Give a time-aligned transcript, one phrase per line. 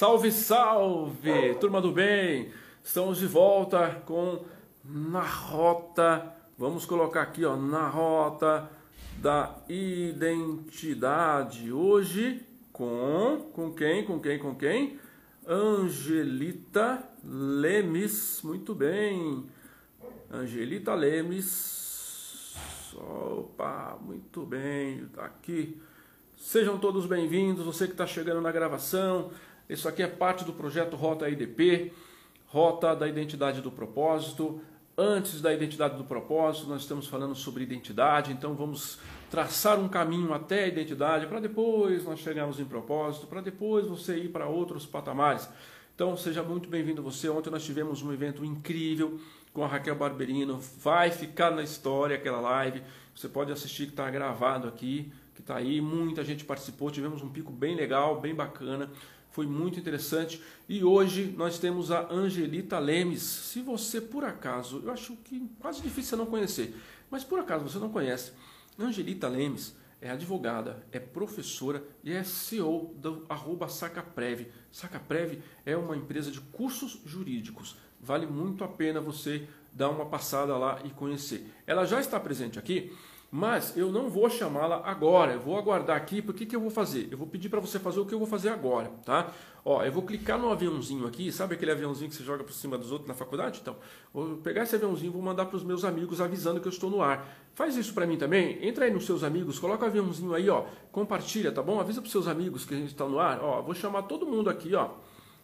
[0.00, 2.50] Salve, salve, turma do bem!
[2.82, 4.46] Estamos de volta com
[4.82, 6.34] Na Rota.
[6.56, 8.70] Vamos colocar aqui, ó, na rota
[9.18, 11.70] da identidade.
[11.70, 12.42] Hoje
[12.72, 14.02] com com quem?
[14.06, 14.38] Com quem?
[14.38, 14.98] Com quem?
[15.46, 18.40] Angelita Lemes.
[18.42, 19.44] Muito bem.
[20.32, 22.56] Angelita Lemes.
[22.94, 25.04] Opa, muito bem.
[25.08, 25.78] Tá aqui.
[26.38, 27.66] Sejam todos bem-vindos.
[27.66, 29.30] Você que está chegando na gravação.
[29.70, 31.92] Isso aqui é parte do projeto Rota IDP,
[32.48, 34.60] Rota da Identidade do Propósito.
[34.98, 38.98] Antes da identidade do propósito, nós estamos falando sobre identidade, então vamos
[39.30, 44.16] traçar um caminho até a identidade para depois nós chegarmos em propósito, para depois você
[44.16, 45.48] ir para outros patamares.
[45.94, 47.30] Então seja muito bem-vindo você.
[47.30, 49.18] Ontem nós tivemos um evento incrível
[49.54, 50.60] com a Raquel Barberino.
[50.82, 52.82] Vai ficar na história aquela live.
[53.14, 55.80] Você pode assistir que está gravado aqui, que está aí.
[55.80, 56.90] Muita gente participou.
[56.90, 58.90] Tivemos um pico bem legal, bem bacana
[59.30, 60.42] foi muito interessante.
[60.68, 63.22] E hoje nós temos a Angelita Lemes.
[63.22, 66.76] Se você por acaso, eu acho que quase difícil você não conhecer,
[67.10, 68.32] mas por acaso você não conhece,
[68.78, 74.48] Angelita Lemes é advogada, é professora e é CEO do arroba Sacaprev.
[74.72, 77.76] Sacaprev é uma empresa de cursos jurídicos.
[78.00, 81.52] Vale muito a pena você dar uma passada lá e conhecer.
[81.66, 82.96] Ela já está presente aqui
[83.30, 87.08] mas eu não vou chamá-la agora, eu vou aguardar aqui, porque que eu vou fazer?
[87.12, 89.32] Eu vou pedir para você fazer o que eu vou fazer agora, tá?
[89.64, 92.76] Ó, eu vou clicar no aviãozinho aqui, sabe aquele aviãozinho que você joga por cima
[92.76, 93.60] dos outros na faculdade?
[93.62, 93.76] Então,
[94.12, 97.02] vou pegar esse aviãozinho vou mandar para os meus amigos avisando que eu estou no
[97.02, 97.28] ar.
[97.54, 100.64] Faz isso para mim também, entra aí nos seus amigos, coloca o aviãozinho aí, ó,
[100.90, 101.78] compartilha, tá bom?
[101.78, 104.26] Avisa para os seus amigos que a gente está no ar, ó, vou chamar todo
[104.26, 104.88] mundo aqui, ó,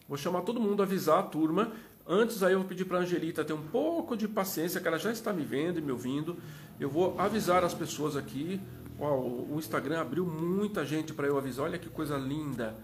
[0.09, 1.73] vou chamar todo mundo, avisar a turma,
[2.09, 4.99] Antes aí eu vou pedir para a Angelita ter um pouco de paciência, que ela
[4.99, 6.37] já está me vendo e me ouvindo.
[6.79, 8.61] Eu vou avisar as pessoas aqui.
[8.99, 11.65] Ó, o Instagram abriu muita gente para eu avisar.
[11.65, 12.77] Olha que coisa linda.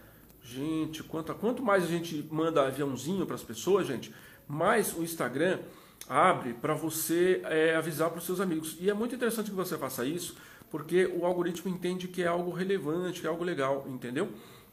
[0.42, 4.12] Gente, quanto, quanto mais a gente manda aviãozinho para as pessoas, gente,
[4.48, 5.60] mais o Instagram
[6.08, 8.76] abre para você é, avisar para os seus amigos.
[8.80, 10.36] E é muito interessante que você faça isso,
[10.68, 14.30] porque o algoritmo entende que é algo relevante, que é algo legal, entendeu?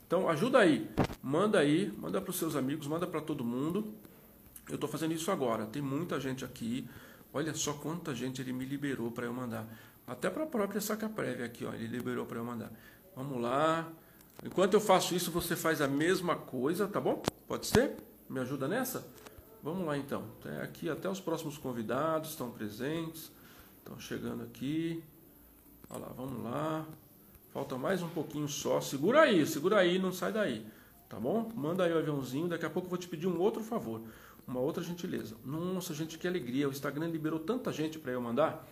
[0.08, 0.90] Então ajuda aí,
[1.22, 3.94] manda aí, manda para os seus amigos, manda para todo mundo.
[4.70, 5.66] Eu estou fazendo isso agora.
[5.66, 6.88] Tem muita gente aqui.
[7.34, 9.68] Olha só quanta gente ele me liberou para eu mandar.
[10.06, 12.72] Até para a própria saca prévia aqui, ó, ele liberou para eu mandar.
[13.16, 13.88] Vamos lá.
[14.44, 17.22] Enquanto eu faço isso, você faz a mesma coisa, tá bom?
[17.48, 17.96] Pode ser?
[18.28, 19.06] Me ajuda nessa?
[19.62, 20.24] Vamos lá então.
[20.40, 23.32] Até aqui até os próximos convidados estão presentes.
[23.80, 25.04] Estão chegando aqui.
[25.90, 26.86] Olha lá, vamos lá.
[27.52, 28.80] Falta mais um pouquinho só.
[28.82, 30.66] Segura aí, segura aí, não sai daí.
[31.08, 31.52] Tá bom?
[31.56, 32.48] Manda aí o aviãozinho.
[32.48, 34.02] Daqui a pouco eu vou te pedir um outro favor
[34.50, 35.36] uma outra gentileza.
[35.46, 36.68] Nossa, gente, que alegria.
[36.68, 38.68] O Instagram liberou tanta gente para eu mandar.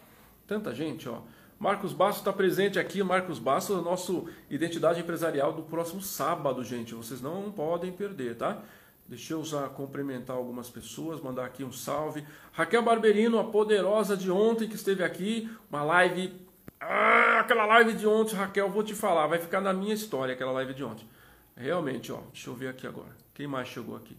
[0.47, 1.21] Tanta gente, ó.
[1.59, 3.03] Marcos Bastos está presente aqui.
[3.03, 6.95] Marcos Bastos, nosso identidade empresarial do próximo sábado, gente.
[6.95, 8.63] Vocês não podem perder, tá?
[9.07, 12.25] Deixa eu usar, cumprimentar algumas pessoas, mandar aqui um salve.
[12.51, 16.33] Raquel Barberino, a poderosa de ontem que esteve aqui, uma live.
[16.79, 20.51] Ah, aquela live de ontem, Raquel, vou te falar, vai ficar na minha história aquela
[20.51, 21.07] live de ontem.
[21.55, 23.15] Realmente, ó, deixa eu ver aqui agora.
[23.33, 24.17] Quem mais chegou aqui?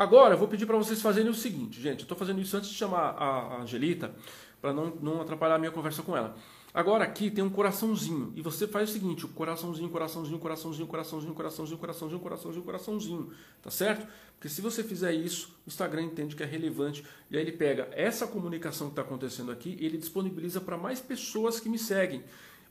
[0.00, 1.98] Agora, eu vou pedir para vocês fazerem o seguinte, gente.
[1.98, 4.14] Eu estou fazendo isso antes de chamar a Angelita,
[4.58, 6.34] para não, não atrapalhar a minha conversa com ela.
[6.72, 8.32] Agora aqui tem um coraçãozinho.
[8.34, 13.30] E você faz o seguinte: o coraçãozinho, coraçãozinho, coraçãozinho, coraçãozinho, coraçãozinho, coraçãozinho, coraçãozinho, coraçãozinho.
[13.60, 14.10] Tá certo?
[14.36, 17.04] Porque se você fizer isso, o Instagram entende que é relevante.
[17.30, 20.98] E aí ele pega essa comunicação que está acontecendo aqui e ele disponibiliza para mais
[20.98, 22.24] pessoas que me seguem.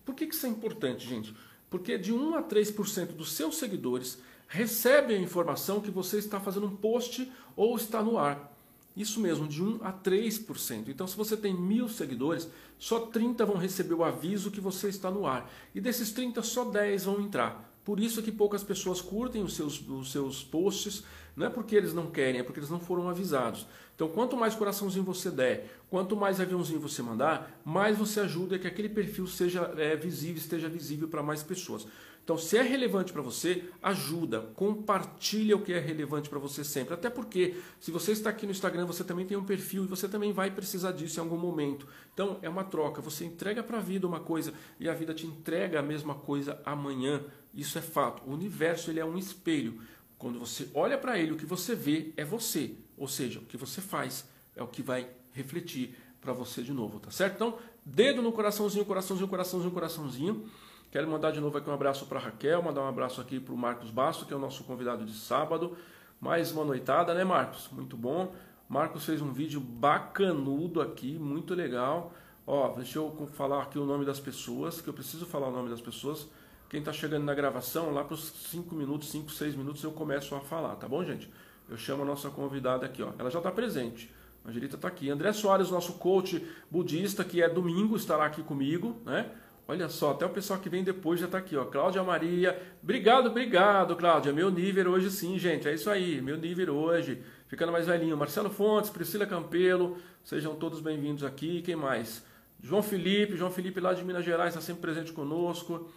[0.03, 1.35] Por que, que isso é importante, gente?
[1.69, 4.17] Porque de 1 a 3% dos seus seguidores
[4.49, 8.51] recebe a informação que você está fazendo um post ou está no ar.
[8.97, 10.89] Isso mesmo, de 1 a 3%.
[10.89, 15.09] Então, se você tem mil seguidores, só 30 vão receber o aviso que você está
[15.11, 15.49] no ar.
[15.73, 17.69] E desses 30, só 10 vão entrar.
[17.85, 21.03] Por isso é que poucas pessoas curtem os seus, os seus posts,
[21.35, 23.65] não é porque eles não querem, é porque eles não foram avisados.
[23.95, 28.67] Então, quanto mais coraçãozinho você der, quanto mais aviãozinho você mandar, mais você ajuda que
[28.67, 31.87] aquele perfil seja é, visível, esteja visível para mais pessoas.
[32.29, 36.93] Então, se é relevante para você, ajuda, compartilha o que é relevante para você sempre.
[36.93, 40.07] Até porque, se você está aqui no Instagram, você também tem um perfil e você
[40.07, 41.87] também vai precisar disso em algum momento.
[42.13, 43.01] Então, é uma troca.
[43.01, 46.61] Você entrega para a vida uma coisa e a vida te entrega a mesma coisa
[46.63, 47.23] amanhã.
[47.51, 48.21] Isso é fato.
[48.29, 49.81] O universo ele é um espelho.
[50.15, 52.75] Quando você olha para ele, o que você vê é você.
[52.95, 56.99] Ou seja, o que você faz é o que vai refletir para você de novo,
[56.99, 57.33] tá certo?
[57.33, 60.45] Então, dedo no coraçãozinho, coraçãozinho, coraçãozinho, coraçãozinho.
[60.91, 63.57] Quero mandar de novo aqui um abraço para Raquel, mandar um abraço aqui para o
[63.57, 65.77] Marcos Basto, que é o nosso convidado de sábado.
[66.19, 67.69] Mais uma noitada, né, Marcos?
[67.71, 68.33] Muito bom.
[68.67, 72.11] Marcos fez um vídeo bacanudo aqui, muito legal.
[72.45, 75.69] Ó, deixa eu falar aqui o nome das pessoas, que eu preciso falar o nome
[75.69, 76.27] das pessoas.
[76.67, 80.33] Quem está chegando na gravação, lá para os 5 minutos, 5, 6 minutos eu começo
[80.33, 81.31] a falar, tá bom, gente?
[81.69, 83.11] Eu chamo a nossa convidada aqui, ó.
[83.19, 84.11] Ela já está presente.
[84.43, 85.11] A Angelita está aqui.
[85.11, 89.29] André Soares, nosso coach budista, que é domingo, estará aqui comigo, né?
[89.69, 91.63] Olha só, até o pessoal que vem depois já está aqui, ó.
[91.63, 92.59] Cláudia Maria.
[92.81, 94.33] Obrigado, obrigado, Cláudia.
[94.33, 95.67] Meu nível hoje sim, gente.
[95.67, 96.19] É isso aí.
[96.23, 97.21] Meu nível hoje.
[97.45, 98.17] Ficando mais velhinho.
[98.17, 99.99] Marcelo Fontes, Priscila Campelo.
[100.23, 101.61] Sejam todos bem-vindos aqui.
[101.61, 102.25] Quem mais?
[102.63, 103.37] João Felipe.
[103.37, 105.87] João Felipe lá de Minas Gerais está sempre presente conosco.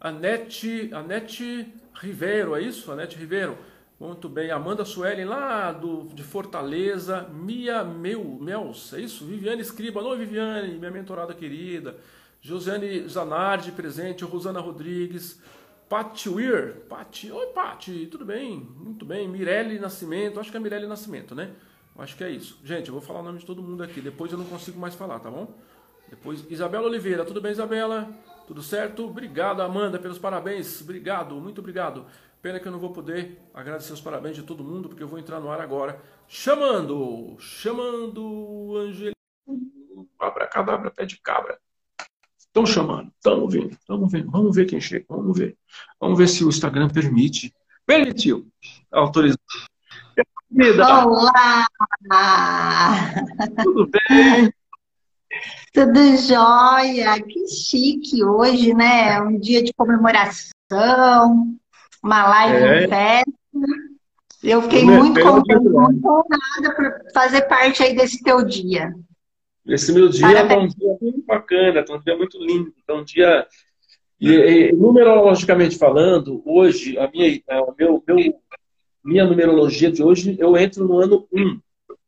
[0.00, 2.90] Anete, Anete Ribeiro, é isso?
[2.90, 3.56] Anete Ribeiro.
[4.00, 4.50] Muito bem.
[4.50, 7.28] Amanda Suelen lá do, de Fortaleza.
[7.32, 9.24] Mia Meu, Mels, é isso?
[9.24, 10.00] Viviane Escriba.
[10.00, 11.96] Alô, Viviane, minha mentorada querida.
[12.44, 15.40] Josiane Zanardi presente, Rosana Rodrigues,
[15.88, 18.58] Pati Weir, Pati, oi Pati, tudo bem?
[18.58, 21.54] Muito bem, Mirelle Nascimento, acho que é Mirelle Nascimento, né?
[21.96, 22.60] Acho que é isso.
[22.62, 24.94] Gente, eu vou falar o nome de todo mundo aqui, depois eu não consigo mais
[24.94, 25.56] falar, tá bom?
[26.10, 28.12] Depois, Isabela Oliveira, tudo bem, Isabela?
[28.46, 29.06] Tudo certo?
[29.06, 30.82] Obrigado, Amanda, pelos parabéns.
[30.82, 32.04] Obrigado, muito obrigado.
[32.42, 35.18] Pena que eu não vou poder agradecer os parabéns de todo mundo, porque eu vou
[35.18, 35.98] entrar no ar agora.
[36.28, 37.38] Chamando!
[37.38, 39.14] Chamando Angelina.
[40.18, 41.58] Abracadabra, pé de cabra.
[42.54, 44.30] Estão chamando, estamos vendo, estamos vendo.
[44.30, 45.56] Vamos ver quem chega, vamos ver.
[46.00, 47.52] Vamos ver se o Instagram permite.
[47.84, 48.46] Permitiu.
[48.92, 49.36] Autorizou.
[50.78, 51.66] Olá!
[53.60, 54.52] Tudo bem?
[55.72, 57.20] Tudo jóia!
[57.24, 59.20] Que chique hoje, né?
[59.20, 61.58] Um dia de comemoração,
[62.04, 62.88] uma live é.
[62.88, 63.32] festa.
[64.44, 68.94] Eu fiquei muito contente, muito honrada por fazer parte aí desse teu dia.
[69.66, 73.04] Esse meu dia está um dia muito bacana, está um dia muito lindo, está um
[73.04, 73.46] dia.
[74.20, 78.16] E, e, numerologicamente falando, hoje, a minha, a meu, meu,
[79.04, 81.60] minha numerologia de hoje, eu entro no ano 1.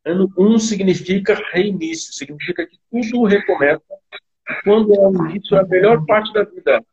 [0.05, 3.81] Ano 1 significa reinício, significa que tudo recomeça.
[4.63, 6.83] Quando é o início, é a melhor parte da vida.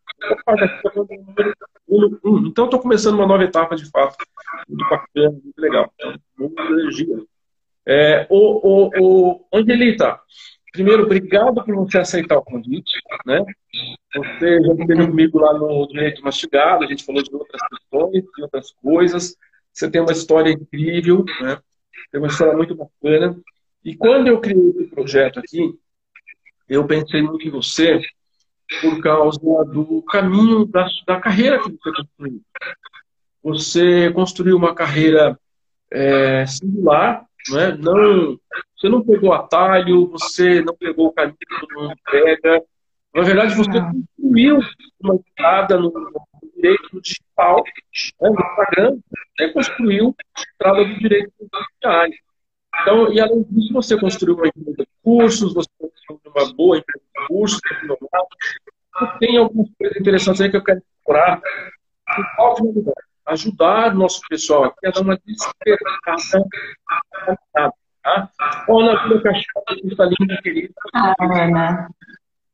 [1.88, 4.16] Então, estou começando uma nova etapa de fato.
[4.68, 5.92] Muito bacana, muito legal.
[5.94, 7.22] Então, muita energia.
[7.86, 10.18] É, o, o, o Angelita,
[10.74, 12.98] Primeiro, obrigado por você aceitar o convite.
[13.24, 13.44] Né?
[14.12, 18.42] Você já esteve comigo lá no Direito Mastigado, a gente falou de outras questões, de
[18.42, 19.36] outras coisas.
[19.72, 21.60] Você tem uma história incrível, né?
[22.10, 23.38] tem uma história muito bacana.
[23.84, 25.78] E quando eu criei esse projeto aqui,
[26.68, 28.00] eu pensei muito em você
[28.80, 32.42] por causa do caminho da, da carreira que você construiu.
[33.44, 35.38] Você construiu uma carreira
[35.92, 37.76] é, singular, não, é?
[37.76, 38.38] não
[38.76, 42.62] você não pegou atalho, você não pegou o caminho que todo mundo pega.
[43.14, 44.58] Na verdade, você construiu
[45.00, 45.92] uma estrada no,
[46.54, 47.62] direito digital,
[48.20, 48.98] né, no Instagram,
[49.38, 52.06] né, construiu a estrada do direito digital.
[52.80, 57.04] Então, e além disso, você construiu uma empresa de cursos, você construiu uma boa empresa
[57.14, 57.60] de cursos,
[59.18, 61.40] tem algumas coisas interessantes aí que eu quero explorar.
[63.26, 66.46] Ajudar nosso pessoal aqui a dar uma despertação
[68.04, 68.28] Tá?
[68.68, 70.74] Ana Vila Caixote, está linda, querida.
[70.94, 71.88] Ah, Ana.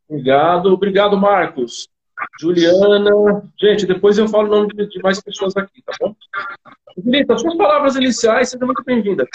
[0.09, 0.73] Obrigado.
[0.73, 1.89] Obrigado, Marcos.
[2.41, 3.11] Juliana.
[3.61, 6.15] Gente, depois eu falo o nome de mais pessoas aqui, tá bom?
[6.97, 9.27] Julieta, suas palavras iniciais, seja muito bem-vinda.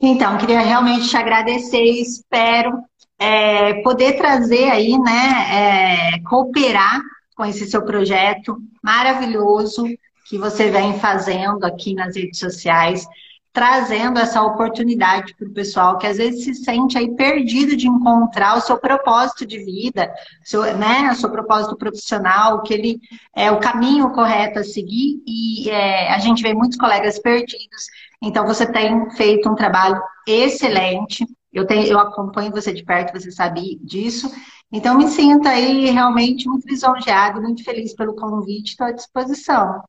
[0.00, 2.82] Então, queria realmente te agradecer e espero
[3.18, 7.00] é, poder trazer aí, né, é, cooperar
[7.36, 9.84] com esse seu projeto maravilhoso
[10.26, 13.06] que você vem fazendo aqui nas redes sociais
[13.52, 18.56] trazendo essa oportunidade para o pessoal que às vezes se sente aí perdido de encontrar
[18.56, 20.10] o seu propósito de vida,
[20.42, 23.00] seu, né, o seu propósito profissional, que ele
[23.36, 27.86] é o caminho correto a seguir e é, a gente vê muitos colegas perdidos.
[28.22, 31.26] Então você tem feito um trabalho excelente.
[31.52, 34.32] Eu, tenho, eu acompanho você de perto, você sabe disso.
[34.72, 39.82] Então me sinto aí realmente muito lisonjeado, muito feliz pelo convite, estou à disposição.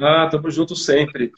[0.00, 1.30] Ah, tamo junto sempre.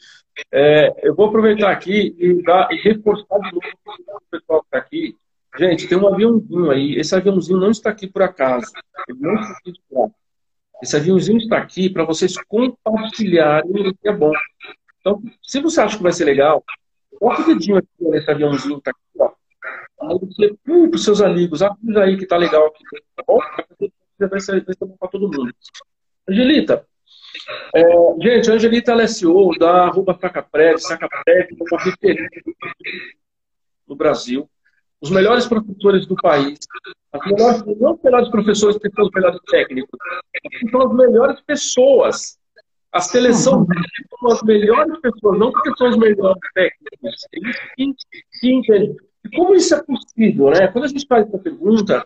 [0.51, 4.77] É, eu vou aproveitar aqui e, dar, e reforçar de novo o pessoal que está
[4.77, 5.15] aqui.
[5.57, 6.95] Gente, tem um aviãozinho aí.
[6.95, 8.71] Esse aviãozinho não está aqui por acaso.
[10.81, 14.31] Esse aviãozinho está aqui para vocês compartilharem o que é bom.
[14.99, 16.63] Então, se você acha que vai ser legal,
[17.19, 19.31] bota o dedinho aqui nesse aviãozinho que está aqui, ó.
[20.01, 22.83] Aí você, para os seus amigos, avisa aí que tá legal aqui,
[23.15, 23.39] tá bom?
[24.19, 25.53] Vai ser, vai ser bom para todo mundo.
[26.27, 26.85] Angelita,
[27.73, 27.81] é,
[28.21, 32.41] gente, a Angelita ela é CEO da Arroba Sacaprev, Sacaprev, uma referência
[33.87, 34.49] no Brasil.
[35.01, 36.57] Os melhores professores do país,
[37.25, 39.99] melhores, não os melhores professores que são os melhores técnicos,
[40.71, 42.39] são as melhores pessoas.
[42.91, 43.67] A seleção
[44.19, 47.27] são as melhores pessoas, não porque são os melhores técnicos.
[47.33, 48.87] Eles sim, sim,
[49.25, 50.67] E como isso é possível, né?
[50.67, 52.05] Quando a gente faz essa pergunta,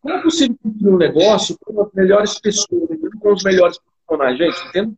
[0.00, 2.88] Como é possível construir um negócio com as melhores pessoas,
[3.20, 4.38] com os melhores profissionais?
[4.38, 4.96] Gente, entendo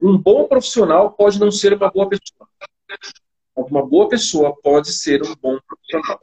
[0.00, 2.48] um bom profissional pode não ser uma boa pessoa.
[3.56, 6.20] Uma boa pessoa pode ser um bom profissional.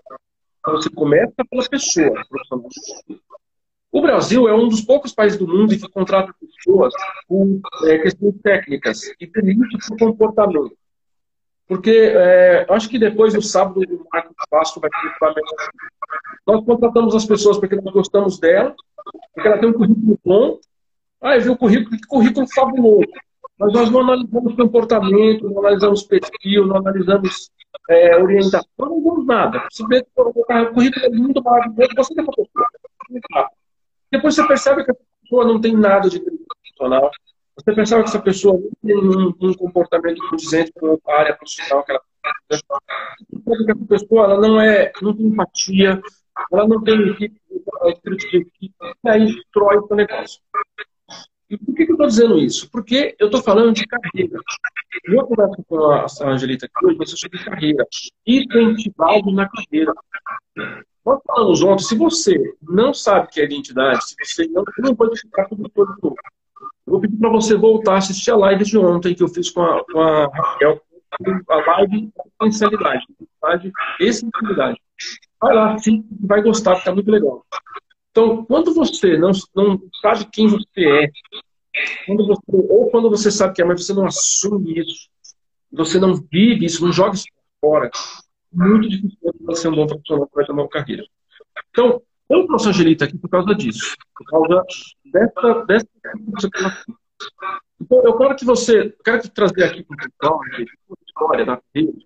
[0.60, 2.14] Então, você começa pela pessoa.
[3.92, 6.94] O Brasil é um dos poucos países do mundo que contrata pessoas
[7.28, 10.78] com é, questões técnicas e permite o comportamento.
[11.72, 14.90] Porque é, acho que depois do sábado o Marco Pasto vai
[15.34, 15.72] melhor.
[16.46, 18.76] Nós contratamos as pessoas porque nós gostamos dela,
[19.34, 20.60] porque ela tem um currículo bom.
[21.22, 23.08] Ah, eu vi o currículo, que currículo fabuloso.
[23.58, 27.50] Mas nós não analisamos comportamento, não analisamos perfil, não analisamos
[27.90, 29.68] é, orientação, não analisamos nada.
[29.72, 33.50] Simplesmente o currículo é muito maravilhoso, você tem uma
[34.12, 37.10] Depois você percebe que a pessoa não tem nada de profissional,
[37.64, 41.92] você percebe que essa pessoa tem um, um comportamento condizente com a área profissional que
[41.92, 42.02] ela
[42.50, 46.02] que essa pessoa ela não, é, não tem empatia,
[46.52, 47.42] ela não tem equipe,
[47.88, 50.42] espírito de equipe, e aí destrói o negócio.
[51.50, 52.70] E por que, que eu estou dizendo isso?
[52.72, 54.40] Porque eu estou falando de carreira.
[55.04, 57.86] Eu converso com a Angelita aqui hoje, você sobre carreira.
[58.26, 59.94] Identidade na carreira.
[61.06, 64.96] Nós falamos ontem, se você não sabe o que é identidade, se você não, não
[64.96, 66.16] pode ficar tudo todo novo.
[66.86, 69.50] Eu vou pedir para você voltar a assistir a live de ontem que eu fiz
[69.50, 70.82] com a, com a Raquel,
[71.50, 73.06] a live potencialidade,
[74.00, 74.80] essencialidade.
[75.40, 77.46] Vai lá, sim, vai gostar, está muito legal.
[78.12, 81.12] Então, quando você não, não sabe quem você é,
[82.06, 85.10] quando você, ou quando você sabe que é, mas você não assume isso,
[85.72, 87.26] você não vive isso, não joga isso
[87.60, 87.90] fora,
[88.52, 91.04] muito difícil você ser um bom profissional para uma carreira.
[91.70, 94.64] Então, eu trouxe a Angelita aqui por causa disso, por causa
[95.06, 95.88] dessa, dessa
[97.80, 100.32] Então, eu quero que você, quero te trazer aqui para
[100.90, 101.98] o história da carreira.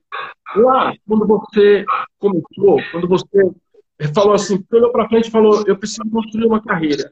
[0.55, 1.85] Lá, quando você
[2.19, 3.53] começou, quando você
[4.13, 7.11] falou assim, olhou para frente e falou: Eu preciso construir uma carreira,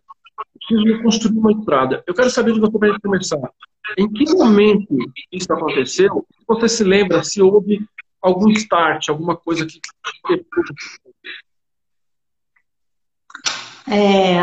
[0.68, 2.04] preciso construir uma estrada.
[2.06, 3.52] Eu quero saber de você para começar.
[3.98, 4.96] Em que momento
[5.32, 6.26] isso aconteceu?
[6.48, 7.86] Você se lembra se houve
[8.22, 9.80] algum start, alguma coisa que.
[13.88, 14.36] É,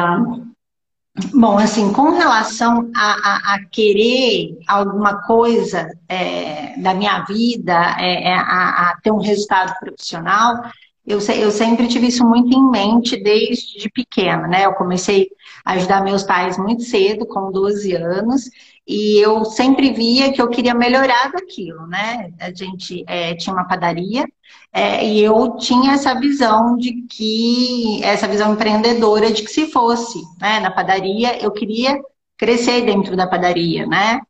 [1.33, 8.29] bom, assim, com relação a, a, a querer alguma coisa é, da minha vida, é,
[8.29, 10.63] é a, a ter um resultado profissional,
[11.07, 14.67] eu, eu sempre tive isso muito em mente desde pequena, né?
[14.67, 15.29] Eu comecei
[15.65, 18.45] a ajudar meus pais muito cedo, com 12 anos,
[18.91, 22.33] e eu sempre via que eu queria melhorar daquilo, né?
[22.41, 24.25] A gente é, tinha uma padaria
[24.73, 30.21] é, e eu tinha essa visão de que, essa visão empreendedora de que se fosse
[30.41, 32.01] né, na padaria, eu queria
[32.37, 34.21] crescer dentro da padaria, né?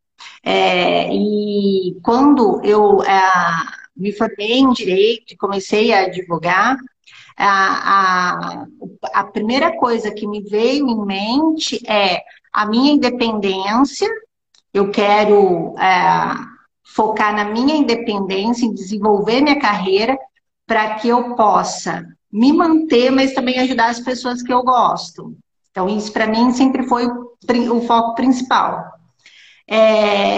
[0.43, 3.19] É, e quando eu é,
[3.97, 6.77] me formei em direito e comecei a advogar,
[7.35, 12.21] a, a, a primeira coisa que me veio em mente é
[12.53, 14.07] a minha independência,
[14.73, 16.35] eu quero é,
[16.83, 20.17] focar na minha independência, em desenvolver minha carreira,
[20.65, 25.35] para que eu possa me manter, mas também ajudar as pessoas que eu gosto.
[25.69, 28.83] Então, isso para mim sempre foi o foco principal.
[29.67, 30.37] É,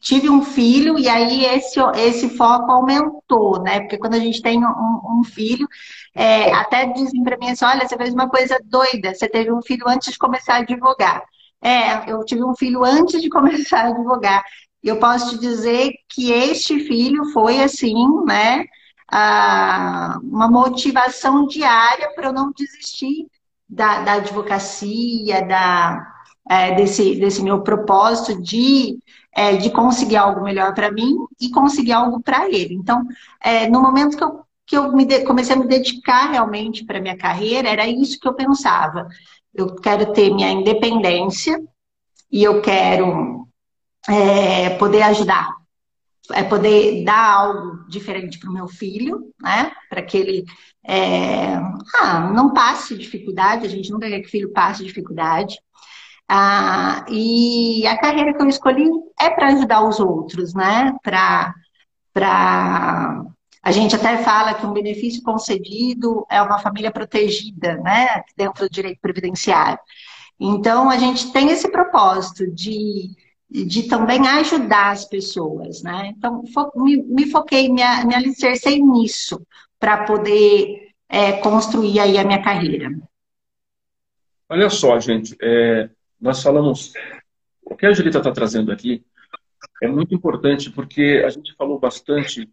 [0.00, 3.80] tive um filho e aí esse, esse foco aumentou, né?
[3.80, 5.68] Porque quando a gente tem um, um filho,
[6.14, 9.62] é, até dizem para mim assim, olha, você fez uma coisa doida, você teve um
[9.62, 11.22] filho antes de começar a advogar.
[11.64, 14.44] É, eu tive um filho antes de começar a advogar.
[14.82, 17.94] E eu posso te dizer que este filho foi assim,
[18.26, 18.64] né?
[19.10, 23.26] Ah, uma motivação diária para eu não desistir
[23.68, 26.06] da, da advocacia, da,
[26.48, 28.98] é, desse, desse meu propósito de
[29.34, 32.74] é, de conseguir algo melhor para mim e conseguir algo para ele.
[32.74, 33.04] Então,
[33.42, 37.16] é, no momento que eu, que eu de, comecei a me dedicar realmente para minha
[37.16, 39.08] carreira, era isso que eu pensava.
[39.54, 41.60] Eu quero ter minha independência
[42.30, 43.46] e eu quero
[44.08, 45.54] é, poder ajudar,
[46.32, 49.72] é poder dar algo diferente para o meu filho, né?
[49.88, 50.44] Para que ele
[50.86, 51.54] é,
[52.00, 53.66] ah, não passe dificuldade.
[53.66, 55.58] A gente nunca quer que filho passe dificuldade.
[56.28, 58.88] Ah, e a carreira que eu escolhi
[59.20, 60.94] é para ajudar os outros, né?
[61.02, 61.54] Para.
[63.64, 68.22] A gente até fala que um benefício concedido é uma família protegida, né?
[68.36, 69.78] Dentro do direito previdenciário.
[70.38, 73.10] Então, a gente tem esse propósito de,
[73.48, 76.12] de também ajudar as pessoas, né?
[76.14, 76.42] Então,
[76.76, 79.40] me, me foquei, me, me alicercei nisso
[79.80, 82.90] para poder é, construir aí a minha carreira.
[84.46, 85.88] Olha só, gente, é,
[86.20, 86.92] nós falamos,
[87.64, 89.02] o que a Julita está trazendo aqui
[89.82, 92.46] é muito importante porque a gente falou bastante,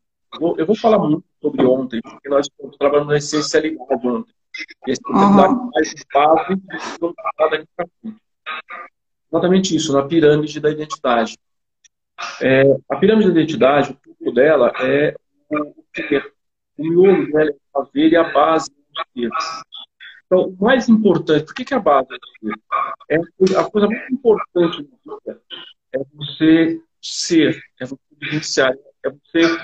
[0.58, 4.34] eu vou falar muito sobre ontem, porque nós estamos trabalhando na essencialidade ontem.
[4.88, 5.72] E essa mentalidade uhum.
[5.74, 6.62] mais base
[7.50, 8.22] daqui para frente.
[9.32, 11.38] Exatamente isso, na pirâmide da identidade.
[12.42, 15.16] É, a pirâmide da identidade, o topo dela é
[15.50, 16.34] o ter.
[16.78, 19.30] O miolo dela é o fazer e a base é o ter.
[20.26, 23.54] Então, o mais importante, por que, que a base é o ter?
[23.54, 25.42] É a coisa mais importante na vida
[25.94, 28.74] é você ser, é você vivenciar,
[29.06, 29.58] é você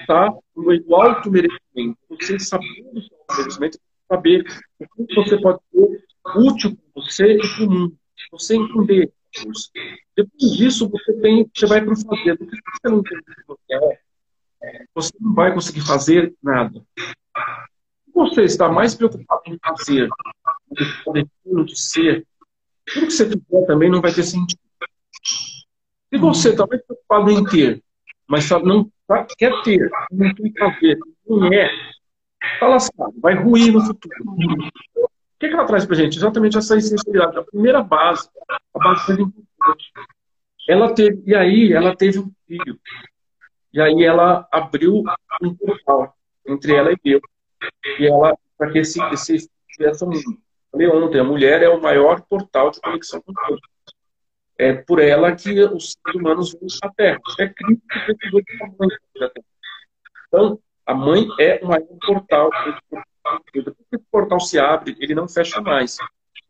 [0.00, 4.44] estar no alto merecimento, você saber do seu merecimento, saber
[4.96, 6.04] o que você pode ser
[6.36, 7.96] útil para você e para o mundo.
[8.32, 9.12] Você entender.
[10.16, 12.36] Depois disso, você, tem, você vai para o fazer.
[12.36, 14.00] Porque se você não entende o que você
[14.62, 16.80] é, você não vai conseguir fazer nada.
[16.94, 20.08] Se você está mais preocupado em fazer
[20.68, 22.26] do que de ser,
[22.84, 24.60] tudo que você fizer também não vai ter sentido.
[26.12, 27.82] Se você está mais preocupado em ter,
[28.30, 30.96] mas não tá, quer ter, não tem fazer,
[31.26, 31.68] não é,
[32.54, 34.14] está lascado, vai ruir no futuro.
[34.24, 35.10] O
[35.40, 36.16] que, que ela traz para gente?
[36.16, 37.38] Exatamente essa essencialidade.
[37.38, 39.92] A primeira base, a base mais importante.
[40.68, 42.78] Ela teve, e aí ela teve um filho.
[43.72, 45.02] E aí ela abriu
[45.42, 46.14] um portal
[46.46, 47.22] entre ela e Deus.
[47.98, 49.50] E ela, para que esse, esse
[50.02, 50.38] mundo.
[50.70, 53.60] Falei ontem, a mulher é o maior portal de conexão com Deus
[54.60, 57.18] é por ela que os seres humanos vêm à Terra.
[57.38, 58.88] É Cristo que precisou de uma mãe.
[60.28, 62.50] Então, a mãe é o maior portal.
[63.54, 65.96] Depois que esse portal se abre, ele não fecha mais.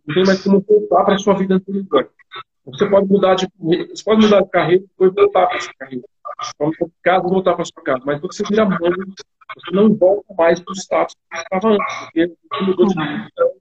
[0.04, 2.10] Não tem mais como voltar para a sua vida anterior.
[2.64, 6.04] Você pode mudar de você pode mudar de carreira e voltar para a sua carreira.
[6.58, 8.02] Vamos para casa e voltar para a sua casa.
[8.04, 8.78] Mas você vira mãe,
[9.54, 13.60] você não volta mais para o status que estava antes, porque você mudou de então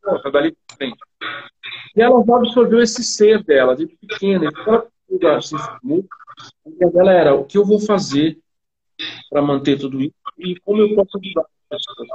[0.00, 0.98] pronto, dali para frente.
[1.96, 4.46] E ela absorveu esse ser dela, de pequena.
[5.10, 6.04] Então, ela se formou,
[6.66, 8.38] a ideia dela era o que eu vou fazer
[9.30, 12.08] para manter tudo isso e como eu posso ajudar as pessoas.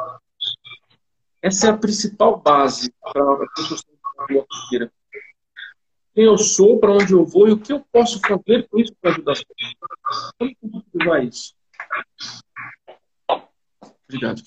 [1.42, 4.92] Essa é a principal base para a construção da carreira.
[6.18, 8.92] Quem eu sou, para onde eu vou e o que eu posso fazer com isso
[9.00, 10.56] para ajudar as pessoas.
[10.60, 11.54] Como posso isso?
[14.10, 14.42] Obrigado.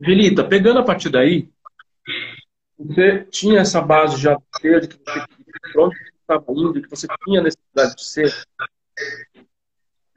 [0.00, 1.50] Velita, pegando a partir daí,
[2.78, 4.38] você tinha essa base já
[4.80, 4.98] de que
[5.74, 8.34] você estava indo, que você tinha necessidade de ser.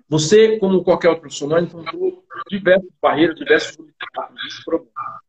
[0.07, 3.75] Você, como qualquer outro profissional, encontrou diversas barreiras, diversos
[4.63, 5.28] problemas.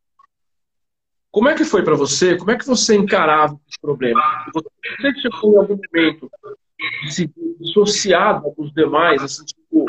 [1.31, 2.37] Como é que foi para você?
[2.37, 4.21] Como é que você encarava esse problema?
[4.53, 6.31] Você chegou em algum momento
[7.61, 9.85] dissociado dos demais, assim, tipo,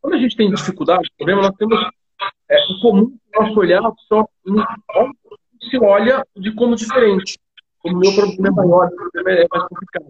[0.00, 1.78] quando a gente tem dificuldade, problema, nós temos
[2.48, 4.26] é, em comum nosso olhar só
[5.70, 7.38] se olha de como diferente.
[7.80, 10.06] Como o meu problema é maior, o problema é mais complicado.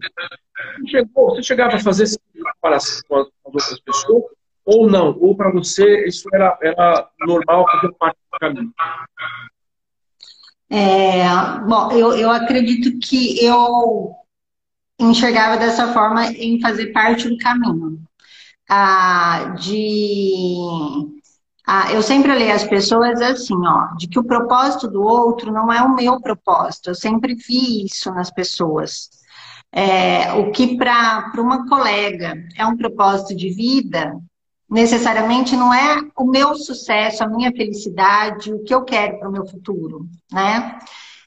[0.81, 2.19] Você, chegou, você chegava a fazer essa
[2.55, 4.25] comparação com as outras pessoas,
[4.65, 5.19] ou não?
[5.19, 8.73] Ou para você isso era, era normal fazer parte do caminho?
[10.71, 11.25] É,
[11.67, 14.15] bom, eu, eu acredito que eu
[14.99, 18.03] enxergava dessa forma em fazer parte do caminho.
[18.69, 20.57] Ah, de
[21.67, 25.71] ah, eu sempre leio as pessoas assim, ó, de que o propósito do outro não
[25.73, 26.91] é o meu propósito.
[26.91, 29.11] Eu sempre vi isso nas pessoas.
[29.71, 34.15] É, o que para uma colega é um propósito de vida,
[34.69, 39.33] necessariamente não é o meu sucesso, a minha felicidade, o que eu quero para o
[39.33, 40.79] meu futuro, né?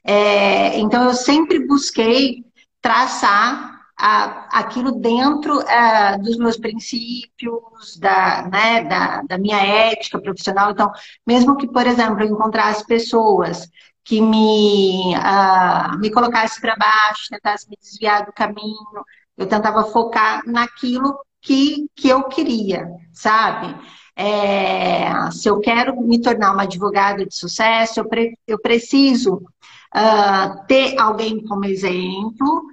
[0.04, 2.44] É, então eu sempre busquei
[2.82, 10.72] traçar a, aquilo dentro uh, dos meus princípios, da, né, da, da minha ética profissional.
[10.72, 10.92] Então,
[11.26, 13.70] mesmo que, por exemplo, eu encontrasse pessoas
[14.04, 19.06] que me, uh, me colocasse para baixo, tentasse me desviar do caminho,
[19.38, 23.76] eu tentava focar naquilo que, que eu queria, sabe?
[24.16, 30.66] É, se eu quero me tornar uma advogada de sucesso, eu, pre, eu preciso uh,
[30.68, 32.64] ter alguém como exemplo,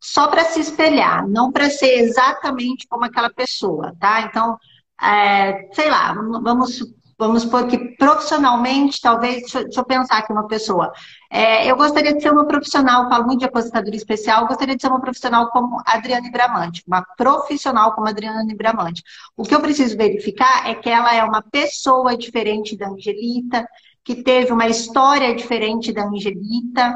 [0.00, 4.22] só para se espelhar, não para ser exatamente como aquela pessoa, tá?
[4.22, 4.56] Então,
[5.00, 6.80] é, sei lá, vamos,
[7.18, 10.92] vamos supor que profissionalmente, talvez, deixa, deixa eu pensar aqui uma pessoa.
[11.30, 14.88] É, eu gostaria de ser uma profissional, falo muito de aposentadoria especial, gostaria de ser
[14.88, 19.02] uma profissional como Adriane Bramante, uma profissional como Adriane Bramante.
[19.36, 23.66] O que eu preciso verificar é que ela é uma pessoa diferente da Angelita,
[24.04, 26.94] que teve uma história diferente da Angelita,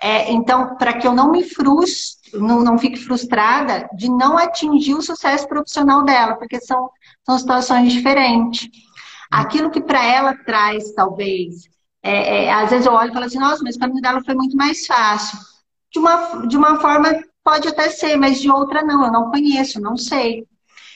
[0.00, 4.94] é, então, para que eu não me frustre, não, não fique frustrada de não atingir
[4.94, 6.90] o sucesso profissional dela, porque são,
[7.24, 8.68] são situações diferentes.
[9.40, 11.68] Aquilo que para ela traz, talvez,
[12.02, 14.34] é, é, às vezes eu olho e falo assim, nossa, mas o caminho dela foi
[14.34, 15.38] muito mais fácil.
[15.90, 17.08] De uma, de uma forma,
[17.42, 20.46] pode até ser, mas de outra não, eu não conheço, não sei.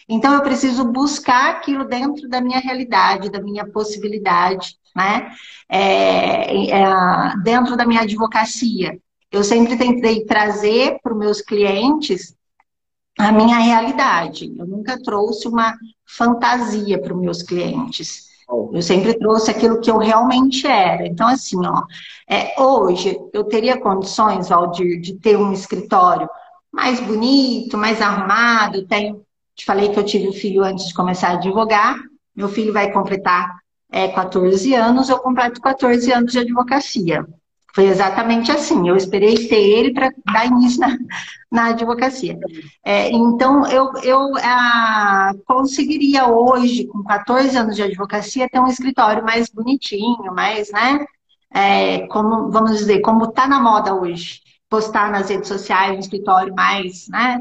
[0.08, 5.32] Então eu preciso buscar aquilo dentro da minha realidade, da minha possibilidade, né?
[5.68, 8.98] É, é, dentro da minha advocacia.
[9.30, 12.34] Eu sempre tentei trazer para os meus clientes
[13.18, 14.54] a minha realidade.
[14.56, 15.74] Eu nunca trouxe uma
[16.06, 18.27] fantasia para os meus clientes.
[18.50, 21.06] Eu sempre trouxe aquilo que eu realmente era.
[21.06, 21.82] Então, assim, ó,
[22.28, 26.28] é, hoje eu teria condições, Valdir, de ter um escritório
[26.72, 28.86] mais bonito, mais arrumado.
[28.86, 29.22] tenho,
[29.54, 31.98] te falei que eu tive um filho antes de começar a advogar.
[32.34, 33.58] Meu filho vai completar
[33.90, 37.26] é, 14 anos, eu completo 14 anos de advocacia.
[37.78, 38.88] Foi exatamente assim.
[38.88, 40.98] Eu esperei ter ele para dar início na,
[41.48, 42.36] na advocacia.
[42.84, 49.22] É, então, eu, eu ah, conseguiria hoje, com 14 anos de advocacia, ter um escritório
[49.22, 51.06] mais bonitinho, mais, né?
[51.54, 54.40] É, como, vamos dizer, como está na moda hoje.
[54.68, 57.40] Postar nas redes sociais um escritório mais, né?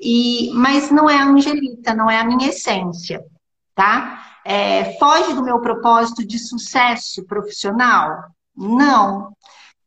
[0.00, 3.22] E, mas não é a Angelita, não é a minha essência,
[3.74, 4.38] tá?
[4.46, 8.32] É, foge do meu propósito de sucesso profissional?
[8.56, 9.34] Não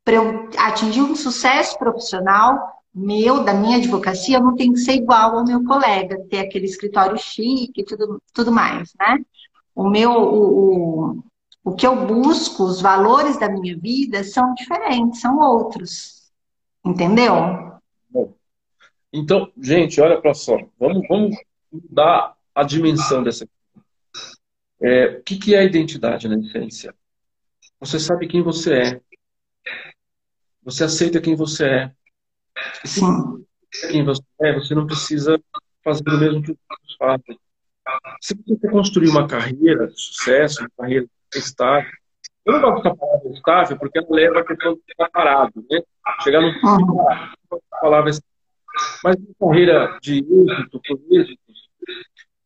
[0.08, 4.94] para eu atingir um sucesso profissional meu, da minha advocacia, eu não tenho que ser
[4.94, 9.20] igual ao meu colega, ter aquele escritório chique e tudo, tudo mais, né?
[9.76, 11.24] O meu, o, o,
[11.62, 16.32] o que eu busco, os valores da minha vida são diferentes, são outros.
[16.86, 17.34] Entendeu?
[19.12, 20.58] Então, gente, olha para só.
[20.80, 21.36] Vamos, vamos
[21.90, 23.46] dar a dimensão dessa.
[24.82, 26.96] É, o que, que é a identidade na essência?
[27.82, 29.07] Você sabe quem você é.
[30.68, 31.92] Você aceita quem você é.
[32.84, 35.40] E se você quem você é, você não precisa
[35.82, 37.40] fazer o mesmo que os outros fazem.
[38.22, 41.90] Se você quer construir uma carreira de sucesso, uma carreira estável,
[42.46, 45.82] eu não gosto dessa palavra estável porque ela leva a questão de ficar parado, né?
[46.22, 47.60] Chegar no uhum.
[47.80, 48.12] palavra
[49.04, 51.70] mas uma carreira de êxito, por êxitos,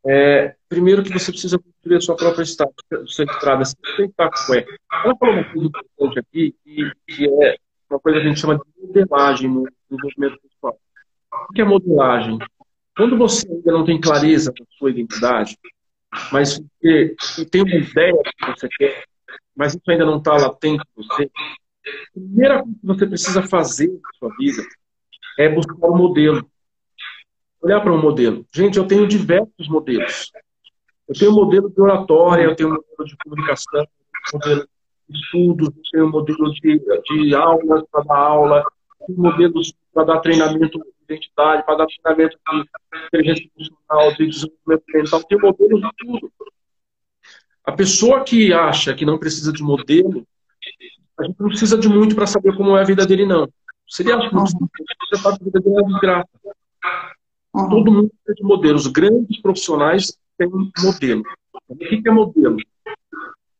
[0.06, 2.74] é, primeiro que você precisa construir a sua própria estrada,
[3.08, 4.66] sua estrada, você tem que estar com ela.
[5.06, 7.58] Ela falou uma coisa importante aqui, que, que é
[7.92, 10.80] uma coisa que a gente chama de modelagem no desenvolvimento pessoal.
[11.50, 12.40] O que é modelagem?
[12.96, 15.58] Quando você ainda não tem clareza da sua identidade,
[16.32, 17.16] mas você
[17.50, 19.04] tem uma ideia do que você quer,
[19.56, 21.30] mas isso ainda não está latente em você,
[21.84, 24.64] a primeira coisa que você precisa fazer na sua vida
[25.40, 26.50] é buscar um modelo.
[27.62, 28.46] Olhar para um modelo.
[28.54, 30.32] Gente, eu tenho diversos modelos.
[31.08, 33.88] Eu tenho um modelo de oratória, eu tenho um modelo de comunicação,
[34.34, 34.68] um modelo
[35.14, 38.66] estudos, tem um modelo de, de aulas para dar aula,
[39.06, 44.84] tem modelos para dar treinamento de identidade, para dar treinamento de inteligência emocional, de desenvolvimento
[44.94, 46.32] mental, tem modelos de tudo.
[47.64, 50.26] A pessoa que acha que não precisa de modelo,
[51.20, 53.48] a gente não precisa de muito para saber como é a vida dele, não.
[53.88, 54.66] Se ele acha que não precisa,
[55.10, 56.30] você sabe que a vida dele é desgraça.
[57.52, 58.88] Todo mundo precisa de modelos.
[58.88, 61.24] Grandes profissionais têm modelo.
[61.68, 62.58] O que é modelo?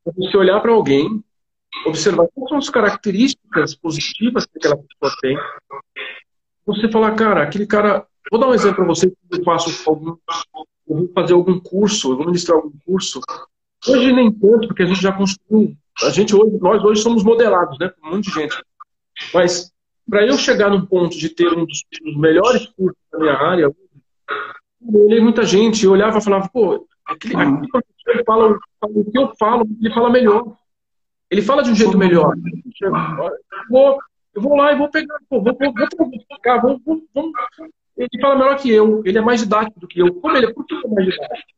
[0.08, 1.24] É você olhar para alguém
[1.86, 5.38] observar quais são as características positivas que aquela pessoa tem.
[6.66, 8.06] Você falar, cara, aquele cara.
[8.30, 9.12] Vou dar um exemplo para você.
[9.32, 10.16] Eu faço algum,
[10.88, 13.20] eu vou fazer algum curso, eu vou ministrar algum curso.
[13.88, 15.76] Hoje nem tanto, porque a gente já construiu.
[16.04, 17.90] A gente hoje, nós hoje somos modelados, né?
[17.90, 18.56] Com um monte de gente.
[19.34, 19.72] Mas
[20.10, 23.64] para eu chegar num ponto de ter um dos, dos melhores cursos da minha área,
[23.64, 29.12] eu olhei muita gente, eu olhava e falava, pô, aquele, aquele professor fala, fala o
[29.12, 30.56] que eu falo, ele fala melhor.
[31.32, 32.36] Ele fala de um jeito melhor.
[32.82, 32.92] Eu
[33.70, 33.98] vou,
[34.36, 35.74] eu vou lá e vou pegar, vou, vou, vou,
[36.62, 37.32] vou, vou, vou,
[37.96, 40.14] Ele fala melhor que eu, ele é mais didático do que eu.
[40.16, 40.54] Como ele é?
[40.54, 41.50] Por que ele é mais didático?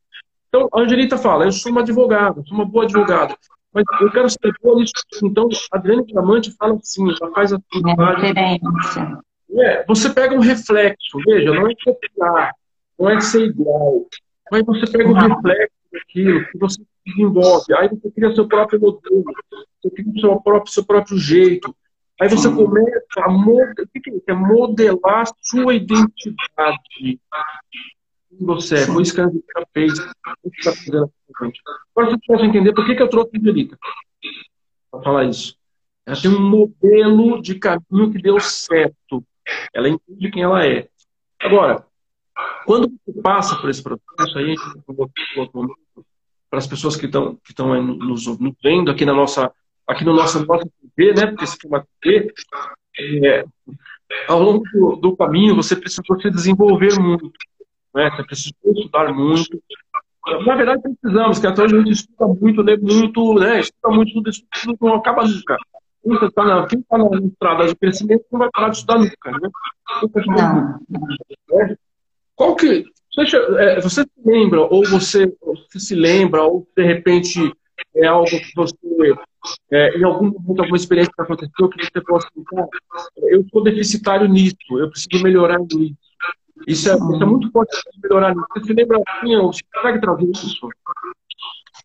[0.47, 3.35] Então, a Angelita fala, eu sou uma advogada, sou uma boa advogada,
[3.73, 4.93] mas eu quero ser boa nisso.
[5.23, 7.57] Então, a Adriane Diamante fala assim, ela faz a
[8.21, 9.19] referência.
[9.55, 12.51] É, você pega um reflexo, veja, não é copiar,
[12.99, 14.05] não é ser igual,
[14.51, 19.23] mas você pega um reflexo daquilo que você desenvolve, aí você cria seu próprio modelo,
[19.81, 21.75] você cria seu próprio, seu próprio jeito.
[22.19, 27.19] Aí você começa a modelar, é, é modelar sua identidade.
[28.39, 29.93] Você é, foi isso que a Angelica fez.
[30.45, 31.11] Está fazendo
[31.95, 33.77] Agora você pode entender por que, que eu trouxe a Angelica
[34.91, 35.57] para falar isso.
[36.05, 39.23] Ela tem um modelo de caminho que deu certo.
[39.73, 40.87] Ela entende quem ela é.
[41.39, 41.85] Agora,
[42.65, 45.75] quando você passa por esse processo, aí a gente colocou
[46.53, 49.51] para as pessoas que estão que estão nos, nos, vendo aqui na nossa
[49.87, 51.25] aqui no nosso nossa TV, né?
[51.25, 52.31] Porque esse aqui é uma TV.
[52.99, 53.45] É,
[54.27, 57.31] ao longo do, do, caminho você precisa se desenvolver muito,
[57.95, 58.11] né?
[58.11, 59.59] Você precisa estudar muito.
[60.45, 63.59] Na verdade precisamos, que até hoje a gente estuda muito, lê muito, né?
[63.59, 65.57] Estuda muito, tudo isso tudo não acaba nunca.
[66.03, 69.31] Quem está na, quem tá na estrada de crescimento não vai parar de estudar nunca,
[69.31, 69.49] né?
[72.35, 77.39] Qual que Você, é, você se lembra, ou você, você, se lembra, ou de repente
[77.95, 78.75] é algo que você,
[79.71, 82.67] é, em algum momento, alguma experiência que aconteceu, que você possa contar,
[83.17, 85.95] eu sou deficitário nisso, eu preciso melhorar nisso.
[86.67, 88.47] Isso é, isso é muito forte melhorar nisso.
[88.53, 90.69] Você se lembra assim, você consegue trazer isso?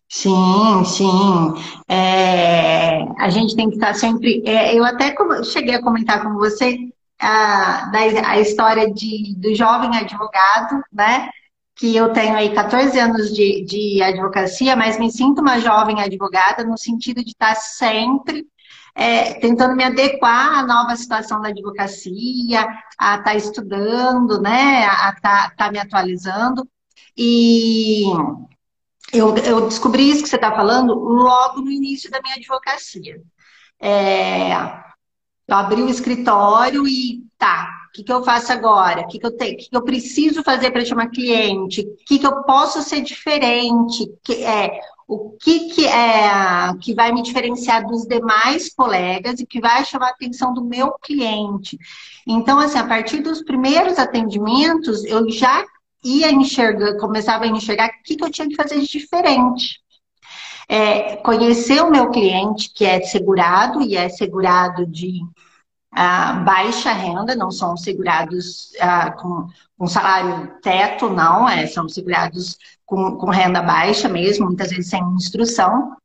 [0.07, 1.53] Sim, sim.
[1.87, 4.41] É, a gente tem que estar sempre.
[4.45, 6.89] É, eu até cheguei a comentar com você
[7.19, 11.29] a, da, a história de, do jovem advogado, né?
[11.75, 16.63] Que eu tenho aí 14 anos de, de advocacia, mas me sinto uma jovem advogada
[16.63, 18.45] no sentido de estar sempre
[18.95, 24.85] é, tentando me adequar à nova situação da advocacia, a estar estudando, né?
[24.85, 26.67] A estar tá me atualizando.
[27.15, 28.03] E
[29.13, 33.21] eu, eu descobri isso que você está falando logo no início da minha advocacia.
[33.79, 34.53] É,
[35.49, 39.01] eu abri o escritório e tá, o que, que eu faço agora?
[39.01, 41.81] O que, que, eu, tenho, que, que eu preciso fazer para chamar cliente?
[41.81, 44.07] O que, que eu posso ser diferente?
[44.23, 49.59] Que, é, o que, que é que vai me diferenciar dos demais colegas e que
[49.59, 51.77] vai chamar a atenção do meu cliente.
[52.27, 55.65] Então, assim, a partir dos primeiros atendimentos, eu já
[56.03, 59.79] ia enxergar, começava a enxergar o que, que eu tinha que fazer de diferente.
[60.71, 65.21] É, conhecer o meu cliente, que é segurado e é segurado de
[65.91, 72.55] ah, baixa renda, não são segurados ah, com, com salário teto, não, é, são segurados
[72.85, 75.95] com, com renda baixa mesmo, muitas vezes sem instrução.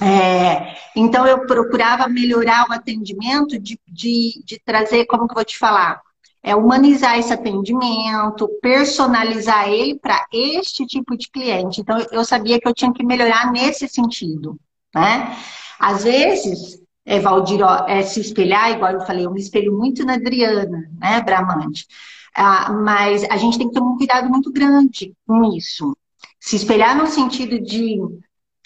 [0.00, 5.44] É, então, eu procurava melhorar o atendimento de, de, de trazer, como que eu vou
[5.44, 6.00] te falar?
[6.42, 11.80] É humanizar esse atendimento, personalizar ele para este tipo de cliente.
[11.80, 14.58] Então, eu sabia que eu tinha que melhorar nesse sentido,
[14.94, 15.36] né?
[15.78, 20.04] Às vezes, é, Valdir, ó, é se espelhar, igual eu falei, eu me espelho muito
[20.04, 21.86] na Adriana, né, Bramante.
[22.34, 25.96] Ah, mas a gente tem que ter um cuidado muito grande com isso.
[26.40, 28.00] Se espelhar no sentido de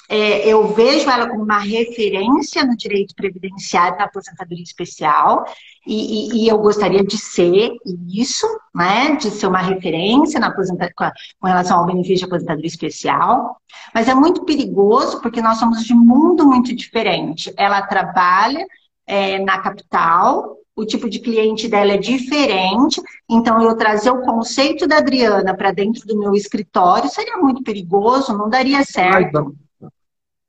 [0.08, 5.44] é, eu vejo ela como uma referência no direito previdenciário na aposentadoria especial
[5.86, 7.72] e, e, e, eu gostaria de ser
[8.08, 13.56] isso, né, de ser uma referência na aposentadoria, com relação ao benefício de aposentadoria especial,
[13.94, 17.52] mas é muito perigoso porque nós somos de mundo muito diferente.
[17.56, 18.64] Ela trabalha
[19.06, 24.86] é, na capital, o tipo de cliente dela é diferente, então eu trazer o conceito
[24.86, 29.56] da Adriana para dentro do meu escritório seria muito perigoso, não daria certo.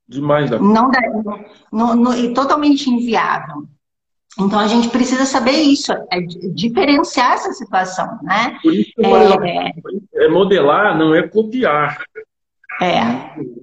[0.08, 0.50] Demais.
[0.50, 0.58] Da...
[0.58, 1.00] Não dá,
[1.70, 3.68] no, no, e totalmente inviável.
[4.40, 6.20] Então a gente precisa saber isso, é
[6.54, 8.56] diferenciar essa situação, né?
[8.62, 9.72] Por isso, é,
[10.14, 12.00] é, modelar não é copiar.
[12.80, 13.00] É.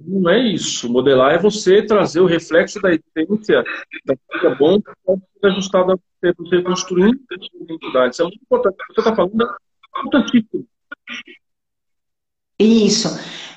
[0.06, 0.92] Não é isso.
[0.92, 3.64] Modelar é você trazer o reflexo da essência
[4.02, 8.12] que é bom que pode ser ajustado a você, você construindo a sua identidade.
[8.12, 8.74] Isso é muito importante.
[8.74, 10.66] O que você está falando é importantíssimo.
[12.58, 13.08] Isso.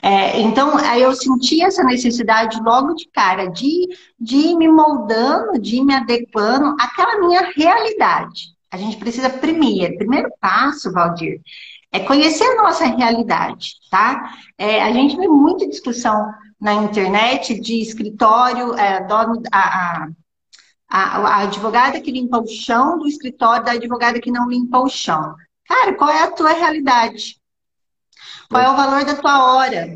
[0.02, 3.88] É, então, aí eu senti essa necessidade logo de cara de,
[4.20, 8.54] de ir me moldando, de ir me adequando àquela minha realidade.
[8.72, 11.42] A gente precisa primeiro, primeiro passo, Valdir,
[11.92, 14.32] é conhecer a nossa realidade, tá?
[14.58, 16.32] É, a gente vê muita discussão
[16.62, 20.06] na internet de escritório, é, dono, a,
[20.88, 24.90] a, a, advogada que limpa o chão do escritório da advogada que não limpa o
[24.90, 25.36] chão.
[25.66, 27.39] Cara, qual é a tua realidade?
[28.50, 29.88] Qual é o valor da tua hora?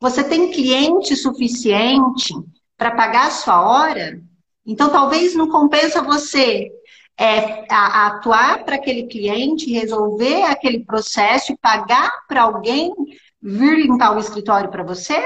[0.00, 2.34] Você tem cliente suficiente
[2.76, 4.18] para pagar a sua hora?
[4.66, 6.70] Então, talvez não compensa você
[7.18, 12.94] é, a, a atuar para aquele cliente, resolver aquele processo e pagar para alguém
[13.42, 15.20] vir limpar o escritório para você?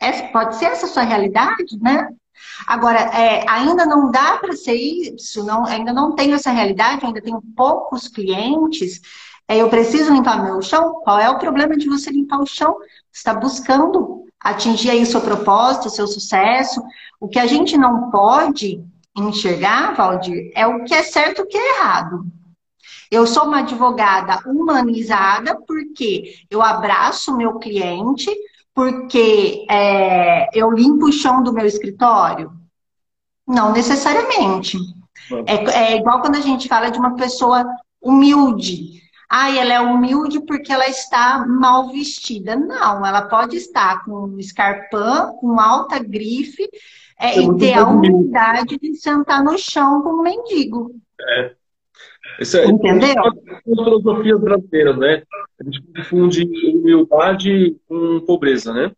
[0.00, 2.08] Essa, pode ser essa a sua realidade, né?
[2.66, 7.20] Agora, é, ainda não dá para ser isso, não, ainda não tenho essa realidade, ainda
[7.20, 9.00] tenho poucos clientes
[9.48, 11.00] é, eu preciso limpar meu chão?
[11.02, 12.76] Qual é o problema de você limpar o chão?
[13.10, 16.82] Você está buscando atingir aí o seu propósito, o seu sucesso.
[17.18, 18.84] O que a gente não pode
[19.16, 22.26] enxergar, Valdir, é o que é certo e o que é errado.
[23.10, 28.30] Eu sou uma advogada humanizada porque eu abraço o meu cliente,
[28.74, 32.52] porque é, eu limpo o chão do meu escritório?
[33.46, 34.76] Não necessariamente.
[35.46, 37.64] É, é igual quando a gente fala de uma pessoa
[38.00, 38.98] humilde.
[39.30, 42.56] Ah, ela é humilde porque ela está mal vestida.
[42.56, 46.66] Não, ela pode estar com um escarpão, com alta grife
[47.20, 50.94] é, é e ter a humildade de sentar no chão como um mendigo.
[51.20, 51.52] É.
[52.40, 53.08] Isso é, Entendeu?
[53.08, 55.22] É uma filosofia brasileira, né?
[55.60, 58.92] A gente confunde humildade com pobreza, né?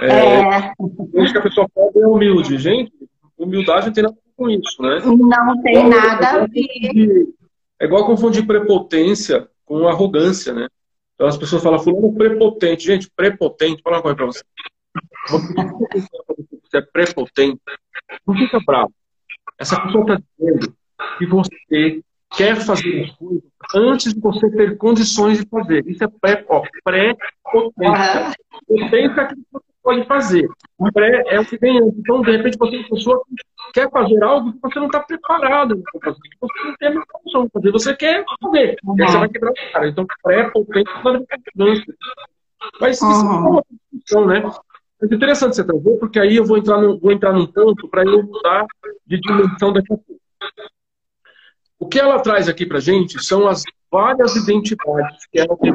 [0.00, 0.72] É, é.
[1.20, 2.58] Acho que a pessoa pobre é humilde.
[2.58, 2.92] Gente,
[3.36, 5.00] humildade não tem nada a ver com isso, né?
[5.04, 7.26] Não tem nada a ver.
[7.80, 10.68] É igual confundir prepotência com arrogância, né?
[11.14, 12.84] Então as pessoas falam, fulano é prepotente.
[12.84, 14.42] Gente, prepotente, fala uma coisa para você.
[15.28, 17.60] Você é prepotente,
[18.26, 18.92] não fica bravo.
[19.58, 20.74] Essa pessoa está dizendo
[21.18, 22.02] que você
[22.36, 23.42] quer fazer as coisas
[23.74, 25.86] antes de você ter condições de fazer.
[25.86, 26.80] Isso é pré-potência.
[26.84, 28.32] Pré potência
[28.66, 30.46] potência que você pode fazer.
[30.76, 31.98] O pré é o que vem antes.
[31.98, 35.00] Então, de repente, você é uma pessoa que quer fazer algo que você não está
[35.00, 37.72] preparado para fazer, que você não tem a condição de fazer.
[37.72, 38.76] Você quer fazer.
[38.84, 38.96] Uhum.
[39.00, 39.88] Aí você vai quebrar o cara.
[39.88, 40.92] Então, pré-potência
[41.88, 41.94] é
[42.78, 44.50] Mas isso é uma discussão, né?
[45.00, 48.04] É interessante você trazer, porque aí eu vou entrar, no, vou entrar num ponto para
[48.04, 48.66] eu mudar
[49.06, 50.20] de dimensão daqui a pouco.
[51.78, 55.72] O que ela traz aqui para gente são as várias identidades que ela tem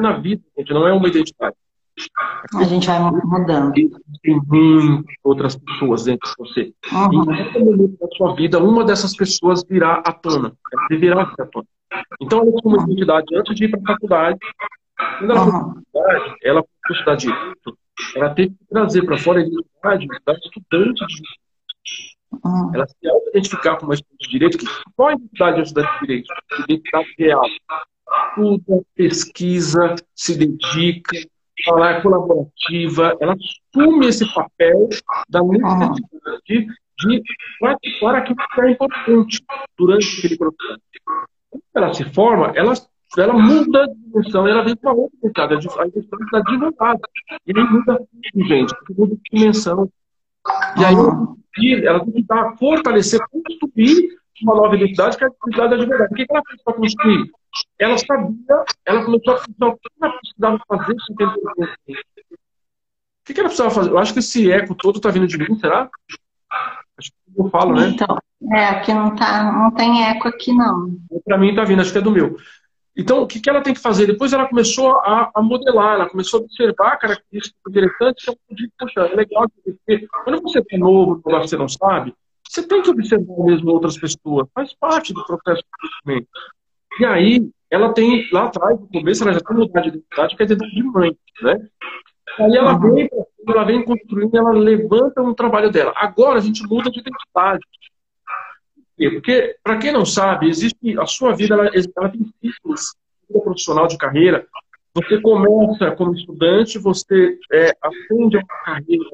[0.00, 1.56] na vida, gente, não é uma identidade.
[2.54, 3.72] A gente vai mudando.
[3.72, 6.72] Tem muitas outras pessoas dentro de você.
[6.92, 7.22] Uhum.
[7.22, 10.52] Em qualquer momento da sua vida, uma dessas pessoas virá à tona.
[10.90, 11.66] Virá à tona.
[12.20, 14.38] Então, ela tem uma identidade antes de ir para a faculdade.
[15.18, 15.50] Quando ela uhum.
[15.50, 17.78] foi para a faculdade, ela foi estudar direito,
[18.14, 21.38] ela teve que trazer para fora a identidade da estudante de direito.
[22.44, 22.74] Uhum.
[22.74, 26.06] Ela se auto-identificar como uma estudante de direito, que qual a identidade de estudante de
[26.06, 26.34] direito?
[26.64, 27.46] Identidade real.
[28.28, 31.18] Estuda, pesquisa, se dedica,
[31.66, 34.88] ela é colaborativa, ela assume esse papel
[35.28, 36.66] da necessidade
[37.00, 37.22] de
[37.60, 39.44] praticar aquilo que é importante
[39.76, 40.80] durante aquele processo.
[41.50, 42.74] Quando ela se forma, ela,
[43.16, 47.00] ela muda de dimensão, ela vem para outra identidade, a identidade da advogada.
[47.46, 48.00] E nem muda
[48.34, 49.90] gente, muda de dimensão.
[50.76, 55.70] E aí ela tem que dar, fortalecer, construir uma nova identidade, que é a identidade
[55.70, 56.08] da advogada.
[56.10, 57.30] O que ela fez para construir?
[57.78, 61.16] Ela sabia, ela começou a pensar o que ela precisava fazer O
[63.24, 63.90] que ela precisava fazer?
[63.90, 65.88] Eu acho que esse eco todo está vindo de mim, será?
[66.98, 67.88] Acho que eu falo, né?
[67.88, 68.18] Então,
[68.52, 70.96] é, aqui não, tá, não tem eco aqui, não.
[71.24, 72.36] Para mim está vindo, acho que é do meu.
[72.96, 74.06] Então, o que, que ela tem que fazer?
[74.06, 78.68] Depois ela começou a, a modelar, ela começou a observar características interessantes que eu podia,
[78.76, 82.12] poxa, é legal, porque quando você é novo, no lugar que você não sabe,
[82.48, 86.28] você tem que observar mesmo outras pessoas, faz parte do processo de crescimento.
[86.98, 90.42] E aí, ela tem, lá atrás, no começo, ela já tem mudado de identidade, que
[90.42, 91.68] é identidade de mãe, né?
[92.38, 92.94] Aí ela uhum.
[92.94, 93.10] vem,
[93.48, 95.92] ela vem construindo, ela levanta um trabalho dela.
[95.96, 97.64] Agora a gente muda de identidade.
[98.96, 102.94] Porque, para quem não sabe, existe a sua vida, ela, ela tem ciclos
[103.44, 104.46] profissional de carreira.
[104.94, 109.04] Você começa como estudante, você é, aprende a carreira,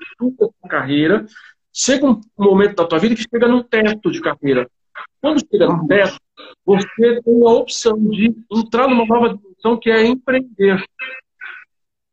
[0.00, 1.26] estuda a carreira,
[1.72, 4.70] chega um momento da tua vida que chega num teto de carreira.
[5.20, 6.16] Quando chega no teto,
[6.64, 10.84] você tem a opção de entrar numa nova dimensão que é empreender.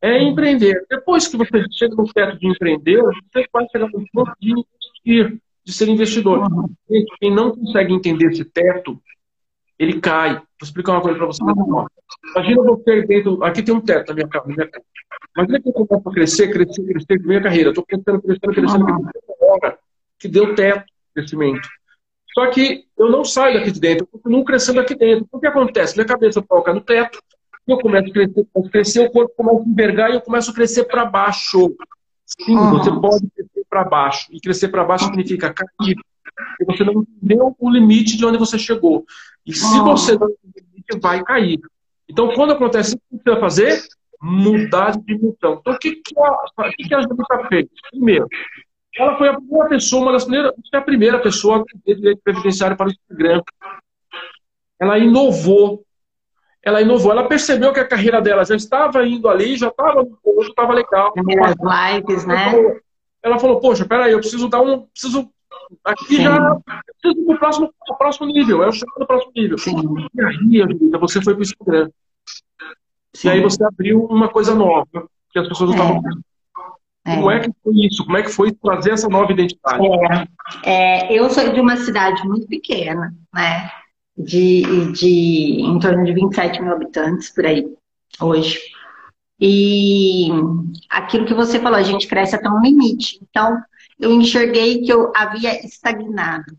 [0.02, 0.84] É empreender.
[0.88, 5.40] Depois que você chega no teto de empreender, você vai chegar no ponto de investir
[5.64, 6.48] de ser investidor.
[7.18, 9.00] Quem não consegue entender esse teto,
[9.78, 10.34] ele cai.
[10.34, 11.42] Vou explicar uma coisa para você.
[11.42, 11.86] Uhum.
[12.34, 13.42] Imagina você dentro.
[13.44, 14.46] Aqui tem um teto na minha casa.
[14.46, 14.84] Minha casa.
[15.36, 17.70] Imagina que eu começo a crescer, crescer, crescer minha carreira.
[17.70, 19.04] Estou crescendo, crescendo, crescendo, uhum.
[19.04, 19.78] crescendo.
[20.18, 21.68] Que deu teto crescimento.
[22.34, 25.26] Só que eu não saio daqui de dentro, eu continuo crescendo aqui dentro.
[25.32, 25.96] O que acontece?
[25.96, 27.18] Minha cabeça toca no teto,
[27.66, 30.50] eu começo a crescer, começo a crescer o corpo começa a envergar e eu começo
[30.50, 31.74] a crescer para baixo.
[32.26, 32.70] Sim, uhum.
[32.70, 34.26] você pode crescer para baixo.
[34.30, 35.96] E crescer para baixo significa cair.
[36.58, 39.04] Porque você não entendeu o limite de onde você chegou.
[39.46, 39.84] E se uhum.
[39.84, 41.60] você não entender o limite, vai cair.
[42.08, 43.82] Então, quando acontece isso, o que você vai fazer?
[44.20, 45.58] Mudar de dimensão.
[45.60, 47.68] Então, o que, que a, o que, que a Júlia fez?
[47.90, 48.26] Primeiro,
[48.96, 52.20] ela foi a primeira pessoa, uma das primeiras, é a primeira pessoa a ter direito
[52.22, 53.42] previdenciário para o Instagram.
[54.78, 55.84] Ela inovou
[56.62, 60.18] ela inovou, ela percebeu que a carreira dela já estava indo ali, já estava no
[60.22, 61.12] ponto, estava legal.
[61.12, 62.52] Primeiras lives, né?
[63.22, 64.82] Ela falou, poxa, peraí, eu preciso dar um.
[64.88, 65.30] Preciso,
[65.84, 66.22] aqui Sim.
[66.22, 66.60] já
[67.00, 69.58] preciso do próximo, do próximo nível, é o chego do próximo nível.
[69.58, 69.74] Sim.
[70.14, 71.90] E aí, Angelita, você foi para o Instagram.
[73.14, 73.28] Sim.
[73.28, 76.02] E aí você abriu uma coisa nova, que as pessoas não estavam
[77.06, 77.14] é.
[77.16, 78.04] Como é que foi isso?
[78.04, 79.86] Como é que foi trazer essa nova identidade?
[80.64, 83.70] É, é, eu sou de uma cidade muito pequena, né?
[84.22, 87.66] de, de em torno de 27 mil habitantes por aí,
[88.20, 88.58] hoje.
[89.40, 90.28] E
[90.90, 93.18] aquilo que você falou, a gente cresce até um limite.
[93.22, 93.58] Então,
[93.98, 96.56] eu enxerguei que eu havia estagnado.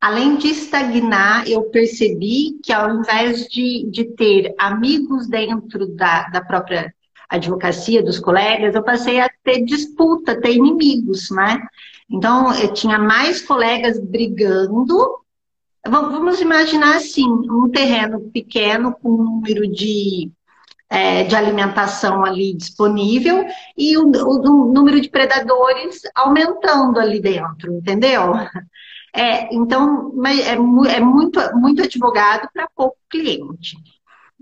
[0.00, 6.40] Além de estagnar, eu percebi que ao invés de, de ter amigos dentro da, da
[6.40, 6.94] própria
[7.28, 11.60] advocacia, dos colegas, eu passei a ter disputa, ter inimigos, né?
[12.10, 15.18] Então, eu tinha mais colegas brigando
[15.86, 20.30] Vamos imaginar assim, um terreno pequeno com um número de,
[20.90, 27.72] é, de alimentação ali disponível e o, o, o, número de predadores aumentando ali dentro,
[27.72, 28.34] entendeu?
[29.14, 33.76] É, então, é, é muito, muito advogado para pouco cliente.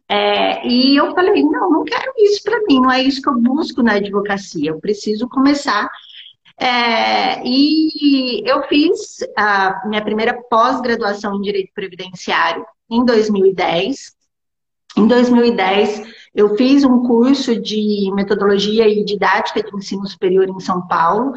[0.08, 3.40] É, e eu falei, não, não quero isso para mim, não é isso que eu
[3.40, 5.90] busco na advocacia, eu preciso começar.
[6.58, 14.16] É, e eu fiz a minha primeira pós-graduação em Direito Previdenciário em 2010.
[14.96, 16.02] Em 2010,
[16.34, 21.34] eu fiz um curso de metodologia e didática de ensino superior em São Paulo.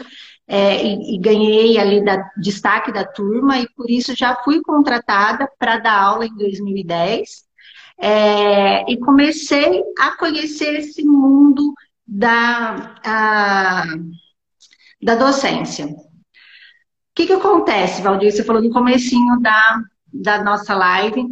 [0.48, 5.48] É, e, e, ganhei ali da, destaque da turma, e por isso já fui contratada
[5.60, 7.49] para dar aula em 2010.
[8.02, 11.74] É, e comecei a conhecer esse mundo
[12.08, 13.86] da, a,
[15.02, 15.86] da docência.
[15.86, 15.96] O
[17.14, 18.32] que, que acontece, Valdir?
[18.32, 19.82] Você falou no comecinho da,
[20.14, 21.28] da nossa live,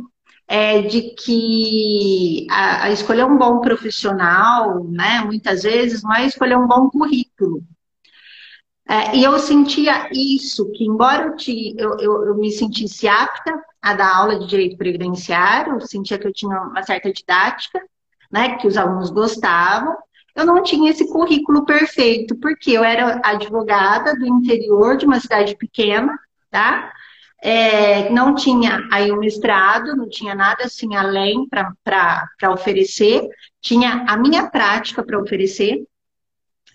[0.47, 6.57] é de que a, a escolher um bom profissional, né, muitas vezes, não é escolher
[6.57, 7.63] um bom currículo.
[8.89, 13.51] É, e eu sentia isso, que embora eu, te, eu, eu, eu, me sentisse apta
[13.87, 17.81] a dar aula de direito previdenciário, sentia que eu tinha uma certa didática,
[18.29, 19.95] né, que os alunos gostavam,
[20.35, 25.55] eu não tinha esse currículo perfeito, porque eu era advogada do interior de uma cidade
[25.55, 26.13] pequena,
[26.51, 26.91] tá?
[27.41, 33.27] É, não tinha aí o mestrado, não tinha nada assim além para oferecer,
[33.61, 35.83] tinha a minha prática para oferecer,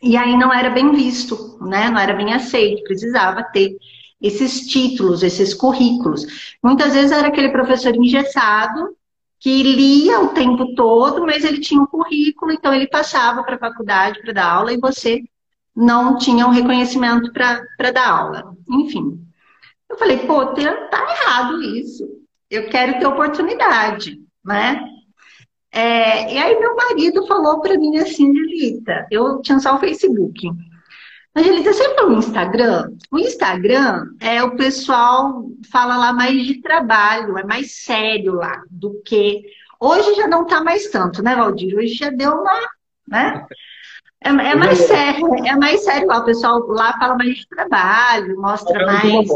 [0.02, 1.90] e aí não era bem visto, né?
[1.90, 3.76] Não era bem aceito, precisava ter
[4.22, 6.54] esses títulos, esses currículos.
[6.62, 8.96] Muitas vezes era aquele professor engessado
[9.40, 13.58] que lia o tempo todo, mas ele tinha um currículo, então ele passava para a
[13.58, 15.20] faculdade para dar aula e você
[15.74, 18.56] não tinha um reconhecimento para dar aula.
[18.70, 19.20] Enfim.
[19.90, 22.08] Eu falei, pô, tá errado isso.
[22.48, 24.86] Eu quero ter oportunidade, né?
[25.72, 30.48] É, e aí meu marido falou para mim assim, Angelita, eu tinha só o Facebook.
[31.34, 32.92] Angelita, você falou Instagram?
[33.10, 39.00] O Instagram é o pessoal fala lá mais de trabalho, é mais sério lá do
[39.02, 39.42] que.
[39.80, 41.74] Hoje já não tá mais tanto, né, Valdir?
[41.76, 42.60] Hoje já deu uma.
[43.08, 43.46] Né?
[44.22, 46.18] É, é mais sério, é mais sério lá.
[46.18, 49.28] O pessoal lá fala mais de trabalho, mostra mais.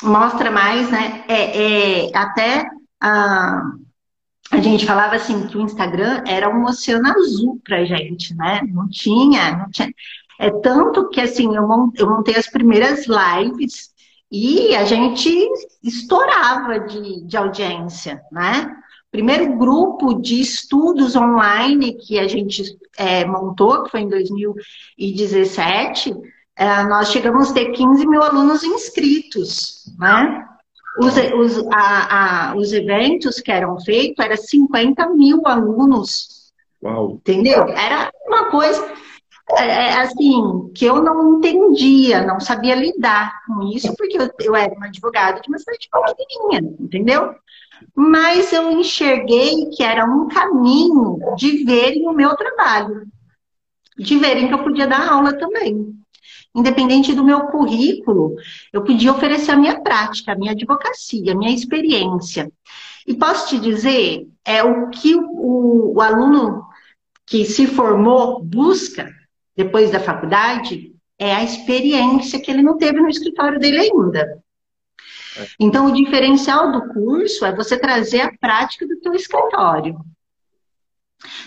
[0.00, 1.24] Mostra mais, né?
[1.28, 2.64] É, é até.
[3.00, 3.62] Ah,
[4.50, 8.60] a gente falava assim que o Instagram era um oceano azul pra gente, né?
[8.72, 9.92] Não tinha, não tinha.
[10.38, 13.90] É tanto que assim, eu montei as primeiras lives
[14.30, 15.28] e a gente
[15.82, 18.76] estourava de, de audiência, né?
[19.10, 26.14] Primeiro grupo de estudos online que a gente é, montou, que foi em 2017,
[26.54, 30.44] é, nós chegamos a ter 15 mil alunos inscritos, né?
[31.00, 36.52] Os, os, a, a, os eventos que eram feitos, era 50 mil alunos.
[36.82, 37.12] Uau.
[37.12, 37.68] Entendeu?
[37.68, 38.84] Era uma coisa
[39.56, 44.56] é, é, assim, que eu não entendia, não sabia lidar com isso, porque eu, eu
[44.56, 47.34] era uma advogada de uma cidade pequenininha, entendeu?
[47.94, 53.06] Mas eu enxerguei que era um caminho de verem o meu trabalho,
[53.96, 55.98] de verem que eu podia dar aula também
[56.54, 58.34] independente do meu currículo,
[58.72, 62.50] eu podia oferecer a minha prática, a minha advocacia, a minha experiência.
[63.06, 66.64] E posso te dizer, é o que o, o aluno
[67.24, 69.08] que se formou busca
[69.58, 74.40] depois da faculdade é a experiência que ele não teve no escritório dele ainda.
[75.36, 75.46] É.
[75.58, 79.98] Então, o diferencial do curso é você trazer a prática do teu escritório.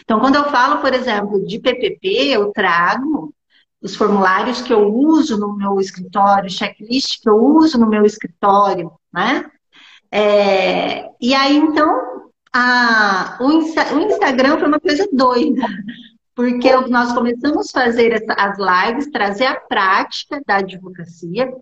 [0.01, 3.34] Então, quando eu falo, por exemplo, de PPP, eu trago
[3.82, 8.91] os formulários que eu uso no meu escritório, checklist que eu uso no meu escritório,
[9.12, 9.49] né?
[10.12, 15.66] É, e aí, então, a, o, Insta, o, Instagram foi uma coisa doida,
[16.42, 21.54] porque nós começamos a fazer as lives, trazer a prática da advocacia,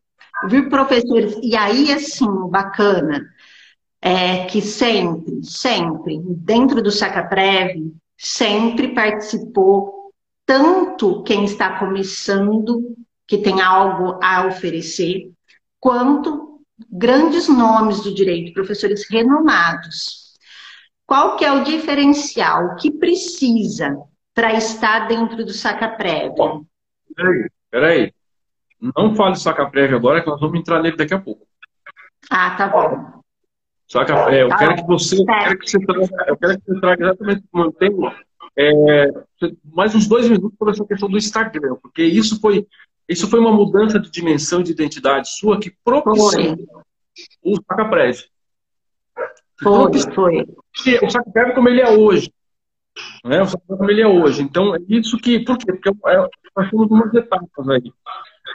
[0.48, 3.28] vir professores, e aí, assim, bacana,
[4.02, 10.14] é que sempre, sempre, dentro do Sacaprev, sempre participou
[10.46, 12.96] tanto quem está começando,
[13.28, 15.30] que tem algo a oferecer,
[15.78, 20.30] quanto grandes nomes do direito, professores renomados.
[21.06, 22.68] Qual que é o diferencial?
[22.68, 23.98] O que precisa
[24.40, 26.66] para estar dentro do saca prévio?
[27.14, 28.14] Peraí, peraí.
[28.96, 31.46] Não fale saca prévio agora, que nós vamos entrar nele daqui a pouco.
[32.32, 33.22] Ah, tá bom.
[33.86, 34.44] Saca prévio.
[34.44, 37.04] Eu, tá quero que você, eu quero que você traga, eu quero que você traga
[37.04, 38.14] exatamente como eu tenho
[38.56, 39.12] é,
[39.66, 42.66] mais uns dois minutos sobre essa questão do Instagram, porque isso foi,
[43.10, 46.56] isso foi uma mudança de dimensão de identidade sua que propiciou
[47.44, 48.24] o Saca Prévio.
[49.62, 50.46] Foi, foi.
[51.04, 52.32] O Saca Prévio como ele é hoje.
[53.24, 53.42] Né?
[53.42, 54.42] O como ele é hoje.
[54.42, 55.40] Então, é isso que...
[55.40, 55.72] Por quê?
[55.72, 57.94] Porque é, nós temos umas etapas aí.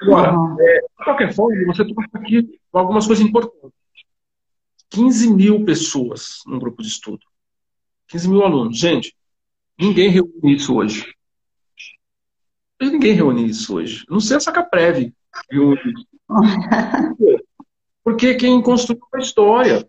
[0.02, 0.56] Agora, uhum.
[0.60, 3.72] é, de qualquer forma, você trouxe aqui algumas coisas importantes.
[4.90, 7.20] 15 mil pessoas no grupo de estudo.
[8.08, 8.78] 15 mil alunos.
[8.78, 9.14] Gente,
[9.78, 11.14] ninguém reúne isso hoje.
[12.80, 14.04] Ninguém reúne isso hoje.
[14.08, 15.12] Não sei a Sacaprev
[15.50, 16.06] reúne isso.
[18.04, 19.88] Porque quem construiu uma história.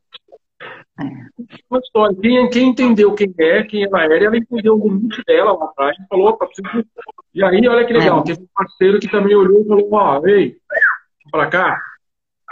[1.69, 2.15] Uma história.
[2.21, 5.97] Quem, quem, entendeu quem é, quem ela era, ela entendeu o limite dela lá atrás
[5.99, 6.85] e falou, opa, preciso...
[7.33, 8.23] E aí, olha que legal, é.
[8.23, 10.55] teve um parceiro que também olhou e falou, ó, oh, ei,
[11.31, 11.81] para cá.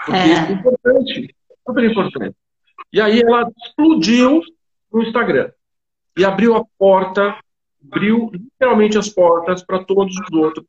[0.06, 0.28] Porque é.
[0.28, 1.36] isso é importante.
[1.66, 2.36] Super importante.
[2.92, 4.42] E aí ela explodiu
[4.92, 5.52] no Instagram.
[6.18, 7.38] E abriu a porta,
[7.92, 10.66] abriu literalmente as portas para todos os outros.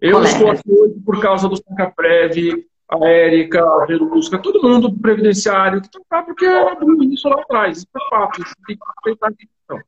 [0.00, 4.98] Eu estou aqui hoje por causa do Sancaprev, a Érica, a Verusca, todo mundo do
[4.98, 7.78] Previdenciário, que está porque abriu isso lá atrás.
[7.78, 9.80] Isso é fato, isso tem que respeitar a questão.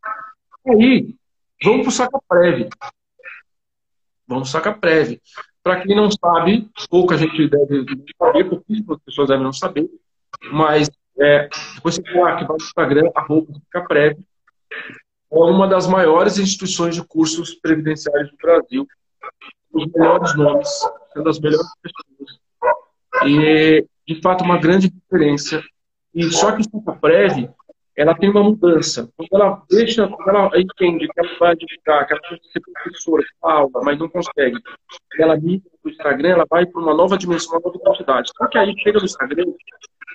[0.66, 1.14] Aí,
[1.62, 2.68] vamos para o Sacaprev.
[4.26, 5.20] Vamos para o Sacaprev.
[5.62, 7.84] Para quem não sabe, pouca gente deve
[8.16, 9.88] saber, pouquíssimas pessoas devem não saber,
[10.50, 10.90] mas
[11.20, 14.18] é, depois você vai aqui no Instagram, arroba Sacaprev,
[15.30, 18.86] é uma das maiores instituições de cursos previdenciários do Brasil,
[19.72, 20.68] os melhores nomes,
[21.12, 22.38] sendo as melhores pessoas
[23.24, 25.62] e, de fato, uma grande diferença.
[26.14, 27.48] E só que o Prev,
[27.96, 29.10] ela tem uma mudança.
[29.16, 33.24] Quando ela deixa, quando ela entende que ela vai divulgar, que ela pode ser professora,
[33.42, 34.56] aula, mas não consegue,
[35.18, 38.30] ela migra para o Instagram, ela vai para uma nova dimensão, uma nova quantidade.
[38.36, 39.46] Só que aí chega no Instagram,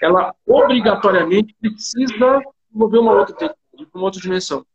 [0.01, 2.41] ela obrigatoriamente precisa
[2.71, 4.65] desenvolver uma outra técnica, uma outra dimensão,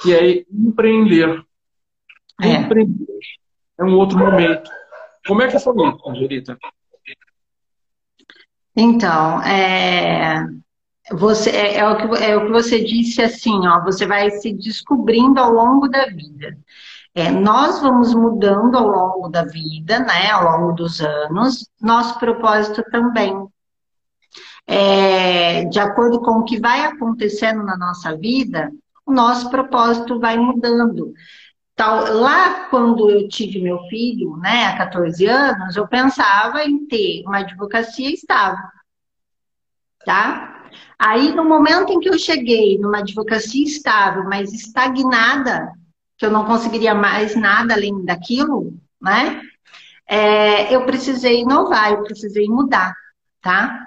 [0.00, 1.44] que é empreender.
[2.42, 2.48] É.
[2.48, 3.18] Empreender.
[3.78, 4.70] É um outro momento.
[5.26, 6.58] Como é que foi isso, Angelita?
[8.76, 10.46] Então, é,
[11.12, 14.52] você, é, é, o que, é o que você disse assim, ó, você vai se
[14.52, 16.56] descobrindo ao longo da vida.
[17.14, 22.82] É, nós vamos mudando ao longo da vida, né, ao longo dos anos, nosso propósito
[22.90, 23.34] também.
[24.66, 28.70] É, de acordo com o que vai acontecendo na nossa vida,
[29.06, 31.14] o nosso propósito vai mudando.
[31.76, 37.22] Tal, lá, quando eu tive meu filho, né, há 14 anos, eu pensava em ter
[37.26, 38.64] uma advocacia estável,
[40.04, 40.64] tá?
[40.98, 45.70] Aí, no momento em que eu cheguei numa advocacia estável, mas estagnada,
[46.16, 49.42] que eu não conseguiria mais nada além daquilo, né?
[50.08, 52.94] É, eu precisei inovar, eu precisei mudar,
[53.42, 53.86] tá?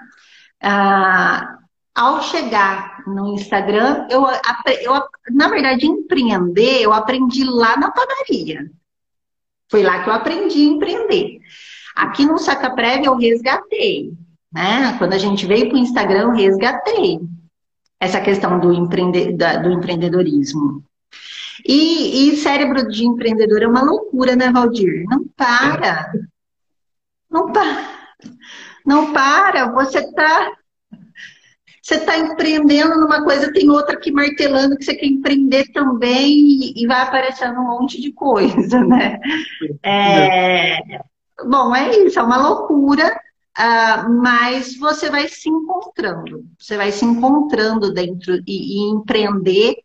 [0.62, 1.58] Ah,
[2.00, 4.24] ao chegar no Instagram, eu,
[4.80, 8.70] eu, na verdade, empreender, eu aprendi lá na padaria.
[9.68, 11.40] Foi lá que eu aprendi a empreender.
[11.94, 14.14] Aqui no Saca Prévia eu resgatei,
[14.50, 14.96] né?
[14.96, 17.20] Quando a gente veio para o Instagram, eu resgatei
[18.00, 19.32] essa questão do, empreende,
[19.62, 20.82] do empreendedorismo.
[21.66, 25.04] E, e, cérebro de empreendedor é uma loucura, né, Valdir?
[25.06, 26.10] Não para.
[27.30, 27.88] Não para.
[28.86, 29.70] Não para.
[29.72, 30.50] Você está
[31.82, 36.86] você está empreendendo numa coisa, tem outra que martelando que você quer empreender também e,
[36.86, 39.18] vai aparecendo um monte de coisa, né?
[39.82, 40.78] É,
[41.44, 43.18] bom, é isso, é uma loucura,
[43.58, 49.76] uh, mas você vai se encontrando, você vai se encontrando dentro e, e empreender.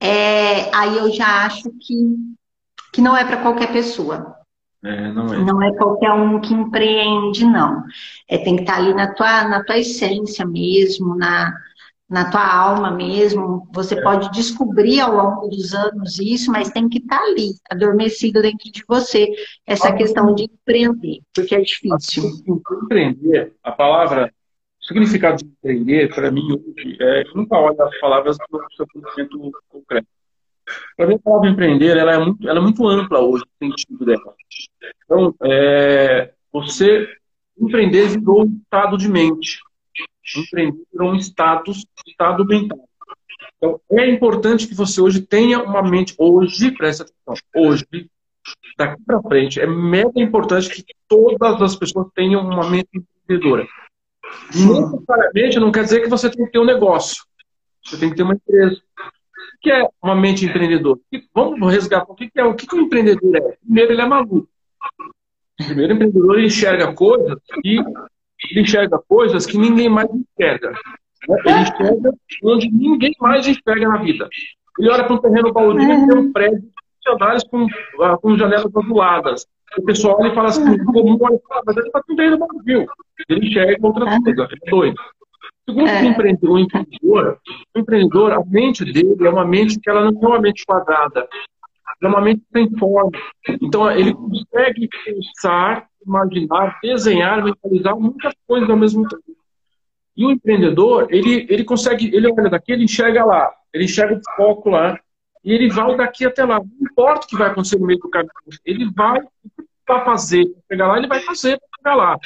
[0.00, 2.16] É, aí eu já acho que,
[2.92, 4.41] que não é para qualquer pessoa.
[4.84, 5.38] É, não, é.
[5.44, 7.84] não é qualquer um que empreende, não.
[8.28, 11.52] É, tem que estar ali na tua, na tua essência mesmo, na,
[12.10, 13.68] na tua alma mesmo.
[13.72, 14.02] Você é.
[14.02, 18.82] pode descobrir ao longo dos anos isso, mas tem que estar ali, adormecido dentro de
[18.88, 19.28] você,
[19.64, 22.24] essa ah, questão de empreender, porque é difícil.
[22.46, 24.32] Empreender, a palavra,
[24.82, 29.52] o significado de empreender, para mim, hoje, é nunca olha as palavras no seu conhecimento
[29.68, 30.08] concreto.
[30.96, 34.04] Para mim, a palavra empreender ela é, muito, ela é muito ampla hoje, no sentido
[34.04, 34.34] dela.
[35.04, 37.08] Então, é, você
[37.58, 39.60] empreender virou um estado de mente.
[40.36, 42.88] Empreender virou um status, estado mental.
[43.56, 47.86] Então, é importante que você hoje tenha uma mente, hoje, presta atenção, hoje,
[48.76, 53.66] daqui para frente, é mega importante que todas as pessoas tenham uma mente empreendedora.
[54.54, 57.22] Não necessariamente não quer dizer que você tem que ter um negócio.
[57.84, 58.80] Você tem que ter uma empresa.
[59.62, 60.98] O que é uma mente empreendedora?
[61.32, 63.56] Vamos resgatar o que é o que, que um empreendedor é.
[63.64, 64.48] Primeiro, ele é maluco.
[65.56, 67.38] Primeiro, o empreendedor enxerga coisas
[68.50, 70.70] ele enxerga coisas que ninguém mais enxerga.
[71.28, 71.36] Né?
[71.44, 74.28] Ele enxerga onde ninguém mais enxerga na vida.
[74.78, 76.64] Ele olha para um terreno baldio e tem um prédio
[77.08, 79.46] andares com, uh, com janelas azuladas.
[79.78, 82.38] O pessoal olha e fala assim, comum olha e mas ele está com um terreno
[82.38, 82.86] baldio.
[83.28, 85.00] Ele enxerga outra coisa, é doido.
[85.68, 86.02] Segundo é.
[86.02, 87.40] o empreendedor, o empreendedor,
[87.74, 91.28] o empreendedor, a mente dele é uma mente que ela não é uma mente quadrada
[92.02, 93.10] extremamente sem forma.
[93.62, 99.22] Então, ele consegue pensar, imaginar, desenhar, mentalizar muitas coisas ao mesmo tempo.
[100.16, 103.50] E o empreendedor, ele, ele consegue, ele olha daqui, ele enxerga lá.
[103.72, 104.98] ele enxerga o foco lá
[105.44, 106.58] e ele vai daqui até lá.
[106.58, 108.30] Não importa o que vai acontecer no meio do caminho,
[108.64, 109.20] ele vai,
[109.88, 112.18] vai fazer para chegar lá, ele vai fazer para chegar lá.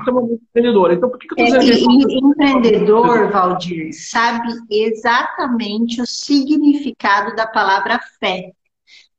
[0.00, 0.94] Isso é empreendedora.
[0.94, 2.10] Então, por que, que eu estou é, dizendo isso?
[2.10, 8.52] Empreendedor, Valdir, sabe exatamente o significado da palavra fé.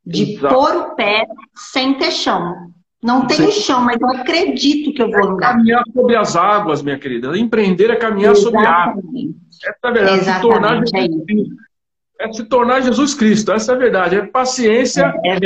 [0.05, 0.53] De Exato.
[0.53, 1.25] pôr o pé
[1.55, 2.53] sem ter chão.
[3.01, 5.49] Não tenho chão, mas eu acredito que eu vou andar.
[5.49, 7.37] É caminhar sobre as águas, minha querida.
[7.37, 8.43] Empreender é caminhar Exatamente.
[8.43, 9.05] sobre águas.
[9.63, 10.23] Essa é a verdade.
[10.23, 11.55] Se tornar Jesus é Cristo.
[12.19, 13.51] É se tornar Jesus Cristo.
[13.51, 14.15] Essa é a verdade.
[14.15, 15.39] É paciência, é, é,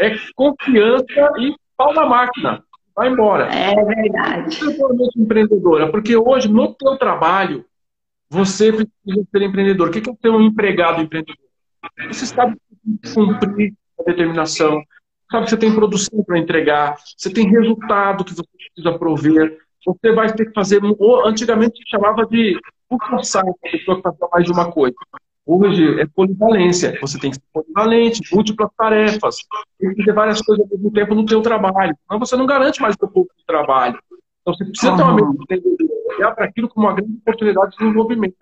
[0.00, 2.62] é, é confiança e pau na máquina.
[2.94, 3.44] Vai embora.
[3.46, 4.56] É verdade.
[4.56, 7.64] Você é empreendedora, porque hoje, no teu trabalho,
[8.28, 9.88] você precisa ser empreendedor.
[9.88, 11.36] O que é ser um empregado empreendedor?
[12.08, 12.56] Você sabe
[13.14, 14.82] cumprir a determinação,
[15.30, 20.12] sabe que você tem produção para entregar, você tem resultado que você precisa prover, você
[20.12, 20.80] vai ter que fazer.
[21.24, 22.58] Antigamente se chamava de
[23.08, 24.96] forçar a pessoa que fazia mais de uma coisa.
[25.52, 26.96] Hoje é polivalência.
[27.00, 29.36] Você tem que ser polivalente, múltiplas tarefas.
[29.80, 31.96] Tem que fazer várias coisas ao mesmo tempo no seu trabalho.
[32.06, 33.98] Senão você não garante mais o seu pouco de trabalho.
[34.40, 35.62] Então você precisa ter uma mente
[36.16, 38.36] olhar para aquilo como uma grande oportunidade de desenvolvimento.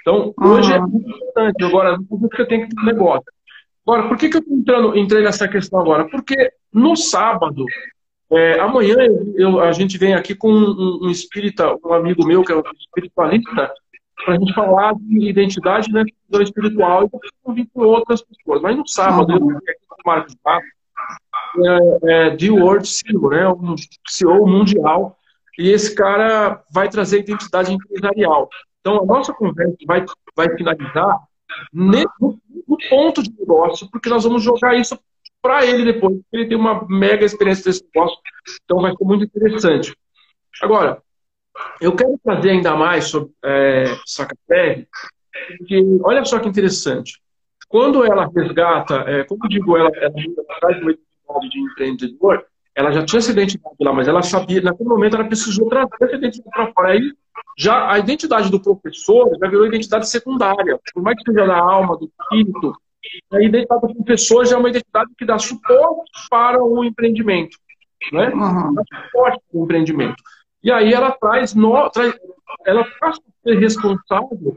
[0.00, 1.64] Então, hoje é muito importante.
[1.64, 3.24] Agora, você tem que ter um negócio.
[3.86, 6.08] Agora, por que, que eu entrando, entrei nessa questão agora?
[6.08, 7.66] Porque no sábado,
[8.30, 8.96] é, amanhã
[9.34, 12.62] eu, a gente vem aqui com um, um espírita, um amigo meu que é um
[12.78, 13.70] espiritualista,
[14.24, 16.04] para a gente falar de identidade né,
[16.40, 17.10] espiritual e
[17.42, 18.62] convir com outras pessoas.
[18.62, 19.60] Mas no sábado, eu o
[20.06, 20.66] Marcos Papo,
[21.64, 23.74] é, é, de World CEO, né, um
[24.08, 25.18] CEO mundial,
[25.58, 28.48] e esse cara vai trazer identidade empresarial.
[28.80, 30.04] Então, a nossa conversa vai,
[30.34, 31.20] vai finalizar
[31.72, 34.98] no, no ponto de negócio, porque nós vamos jogar isso
[35.42, 38.16] para ele depois, porque ele tem uma mega experiência desse negócio,
[38.64, 39.94] então vai ser muito interessante.
[40.62, 41.02] Agora,
[41.82, 43.84] eu quero trazer ainda mais sobre é,
[45.58, 47.20] porque olha só que interessante.
[47.68, 50.12] Quando ela resgata, é, como eu digo, ela, ela
[50.56, 54.60] atrás de uma identidade de empreendedor, ela já tinha essa identidade lá, mas ela sabia,
[54.60, 56.92] naquele momento ela precisou trazer essa identidade para fora.
[56.92, 57.12] Aí
[57.58, 61.96] já a identidade do professor já virou identidade secundária, por mais que seja da alma,
[61.98, 62.74] do espírito.
[63.32, 67.56] A identidade do professor já é uma identidade que dá suporte para o empreendimento,
[68.12, 68.28] né?
[68.28, 68.74] Uhum.
[68.74, 70.22] Dá suporte para o empreendimento.
[70.62, 72.14] E aí ela traz, no, traz
[72.66, 74.56] ela passa a ser responsável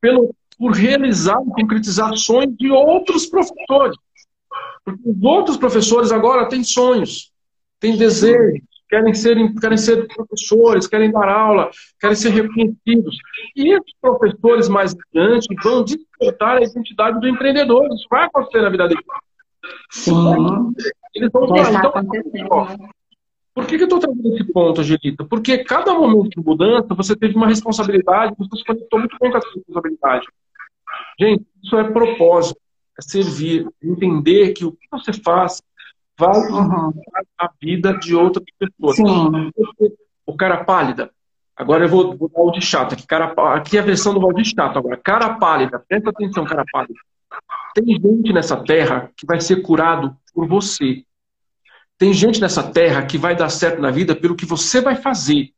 [0.00, 3.96] pelo, por realizar e concretizar sonhos de outros professores.
[4.84, 7.32] Porque os outros professores agora têm sonhos,
[7.78, 13.16] têm desejos, querem ser, querem ser professores, querem dar aula, querem ser reconhecidos.
[13.56, 17.86] E esses professores mais adiante vão despertar a identidade do empreendedor.
[17.92, 19.04] Isso vai acontecer na vida deles.
[19.90, 20.74] Sim.
[21.14, 21.92] Eles vão falar.
[22.34, 22.76] Então,
[23.54, 25.24] por que, que eu estou trazendo esse ponto, Angelita?
[25.24, 29.38] Porque cada momento de mudança você teve uma responsabilidade, você se conectou muito bem com
[29.38, 30.26] essa responsabilidade.
[31.20, 32.58] Gente, isso é propósito,
[32.98, 35.62] é servir, entender que o que você faz
[36.18, 36.92] vai uhum.
[37.38, 38.96] a vida de outras pessoas.
[38.96, 39.50] Sim.
[40.24, 41.10] O cara pálida.
[41.56, 43.06] Agora eu vou, vou dar o de chato aqui.
[43.06, 44.96] Cara, aqui é a versão do Valdir Chato agora.
[44.96, 46.98] Cara pálida, presta atenção, cara pálida.
[47.74, 51.04] Tem gente nessa terra que vai ser curado por você.
[52.02, 55.50] Tem gente nessa terra que vai dar certo na vida pelo que você vai fazer.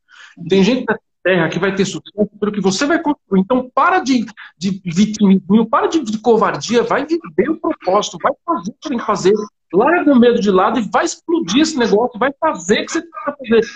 [0.47, 3.39] Tem gente nessa terra que vai ter sucesso pelo que você vai construir.
[3.39, 8.69] Então, para de, de vitimismo, para de, de covardia, vai viver o propósito, vai fazer
[8.69, 9.33] o que tem que fazer,
[9.73, 13.01] larga o medo de lado e vai explodir esse negócio, vai fazer o que você
[13.01, 13.67] tem que fazer.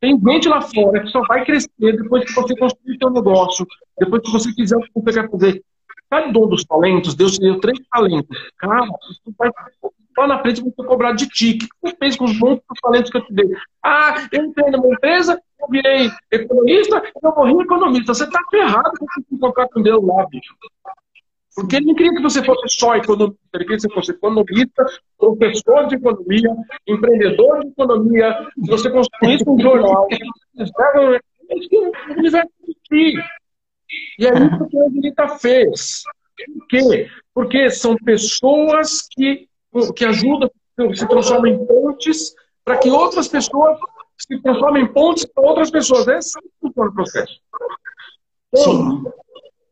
[0.00, 3.64] Tem gente lá fora que só vai crescer depois que você construir seu negócio,
[3.96, 5.62] depois que você fizer o que você quer fazer.
[6.10, 7.14] O dom dos talentos?
[7.14, 8.36] Deus te deu três talentos.
[8.58, 9.50] Cara, isso vai
[10.16, 11.54] lá na frente você cobrar de ti.
[11.54, 13.50] O que você fez com os bons talentos que eu te dei?
[13.82, 18.14] Ah, eu entrei numa empresa, eu virei economista, eu morri economista.
[18.14, 20.54] Você tá ferrado com esse contrato com Deus lá, bicho.
[21.54, 24.86] Porque ele não queria que você fosse só economista, ele queria que você fosse economista,
[25.18, 26.54] professor de economia,
[26.86, 30.06] empreendedor de economia, que você construísse um jornal,
[30.54, 33.22] você o universo de ti.
[34.18, 36.02] E é isso que a Angelita fez.
[36.36, 37.08] Por quê?
[37.32, 39.48] Porque são pessoas que,
[39.94, 40.50] que ajudam,
[40.94, 43.78] se transformam em pontes para que outras pessoas
[44.18, 46.06] se transformem em pontes para outras pessoas.
[46.08, 46.18] É
[46.62, 47.40] o processo.
[48.54, 49.04] Sim.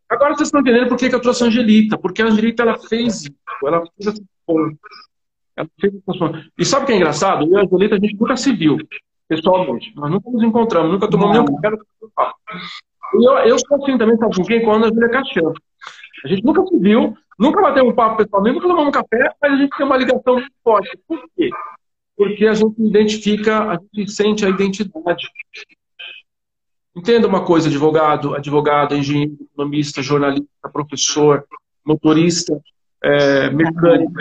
[0.09, 1.98] Agora vocês estão entendendo por que, que eu trouxe a Angelita.
[1.98, 3.34] Porque a Angelita ela fez isso.
[3.64, 4.78] Ela fez esse ponto.
[5.57, 5.92] Ela fez
[6.59, 7.44] E sabe o que é engraçado?
[7.44, 8.76] Eu e a Angelita a gente nunca se viu
[9.28, 9.92] pessoalmente.
[9.96, 11.76] Nós nunca nos encontramos, nunca tomamos nenhum café.
[13.14, 14.62] Eu, eu sou assim também, sabe com quem?
[14.62, 15.52] Com a Ana Júlia Caixão.
[16.25, 19.53] A gente nunca se viu, nunca bateu um papo pessoalmente, nunca tomamos um café, mas
[19.53, 20.99] a gente tem uma ligação muito forte.
[21.07, 21.51] Por quê?
[22.16, 25.29] Porque a gente identifica, a gente sente a identidade.
[26.97, 31.45] Entenda uma coisa, advogado, advogado, engenheiro, economista, jornalista, professor,
[31.85, 32.59] motorista,
[33.03, 34.12] é, mecânico.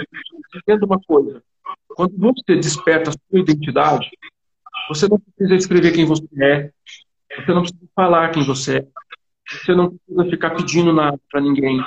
[0.55, 1.41] Entenda uma coisa.
[1.87, 4.09] Quando você desperta a sua identidade,
[4.89, 6.71] você não precisa escrever quem você é,
[7.37, 8.87] você não precisa falar quem você é,
[9.47, 11.79] você não precisa ficar pedindo nada para ninguém.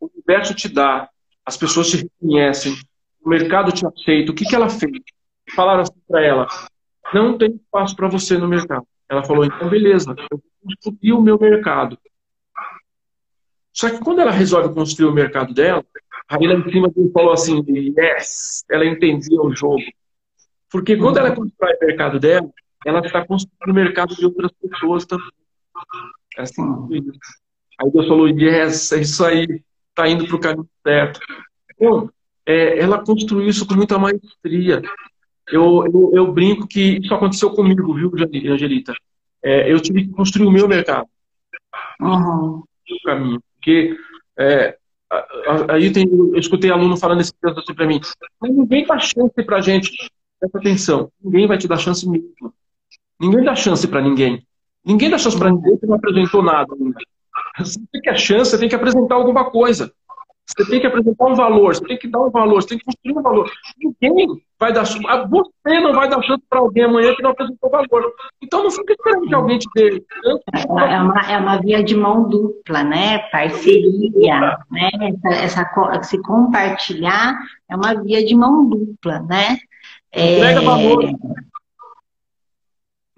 [0.00, 1.08] O universo te dá,
[1.44, 2.76] as pessoas te reconhecem,
[3.24, 4.32] o mercado te aceita.
[4.32, 4.92] O que, que ela fez?
[5.54, 6.46] Falaram assim para ela:
[7.12, 8.86] não tem espaço para você no mercado.
[9.08, 11.98] Ela falou: então, beleza, eu vou construir o meu mercado.
[13.72, 15.84] Só que quando ela resolve construir o mercado dela,
[16.28, 17.64] aí lá em cima falou assim:
[17.96, 19.82] yes, ela entendia o jogo.
[20.70, 22.50] Porque quando ela constrói o mercado dela,
[22.84, 25.30] ela está construindo o mercado de outras pessoas também.
[26.36, 26.62] É assim,
[27.80, 31.20] aí Deus falou: yes, é isso aí, está indo para o caminho certo.
[31.74, 32.10] Então,
[32.46, 34.82] é, ela construiu isso com muita maestria.
[35.50, 38.12] Eu, eu, eu, brinco que isso aconteceu comigo, viu,
[38.52, 38.92] Angelita?
[39.42, 41.06] É, eu tive que construir o meu mercado.
[42.00, 42.58] Uhum.
[42.58, 43.40] O caminho.
[43.54, 43.96] Porque
[44.38, 44.76] é,
[45.68, 48.00] aí tem, eu escutei aluno falando esse texto assim para mim,
[48.40, 49.90] mas ninguém dá chance para gente.
[50.38, 52.54] Presta atenção, ninguém vai te dar chance mesmo.
[53.20, 54.46] Ninguém dá chance para ninguém.
[54.88, 56.74] Ninguém para ninguém que não apresentou nada.
[57.58, 59.92] Você tem que a chance, você tem que apresentar alguma coisa.
[60.46, 62.84] Você tem que apresentar um valor, você tem que dar um valor, você tem que
[62.86, 63.50] construir um valor.
[63.78, 64.26] Ninguém
[64.58, 65.04] vai dar chance.
[65.04, 68.14] Você não vai dar chance para alguém amanhã que não apresentou valor.
[68.42, 70.02] Então não fica esperando que alguém te dê.
[70.54, 73.18] É uma, é uma via de mão dupla, né?
[73.30, 74.88] Parceria, né?
[75.26, 79.58] Essa, essa, se compartilhar é uma via de mão dupla, né?
[80.14, 80.64] Entrega é...
[80.64, 81.04] valor.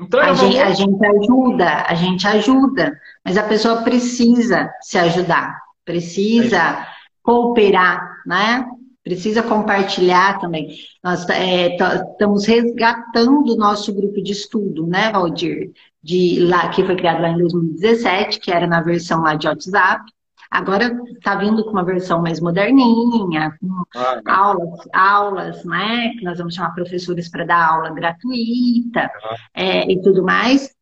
[0.01, 0.53] Entrega a, valor.
[0.53, 6.57] Gente, a gente ajuda, a gente ajuda, mas a pessoa precisa se ajudar, precisa.
[6.57, 8.67] É cooperar, né?
[9.03, 10.69] Precisa compartilhar também.
[11.03, 15.71] Nós é, estamos resgatando o nosso grupo de estudo, né, Valdir?
[16.03, 20.03] De lá, que foi criado lá em 2017, que era na versão lá de WhatsApp.
[20.51, 26.11] Agora está vindo com uma versão mais moderninha, com ah, aulas, aulas, né?
[26.19, 29.37] Que nós vamos chamar professores para dar aula gratuita ah.
[29.55, 30.75] é, e tudo mais.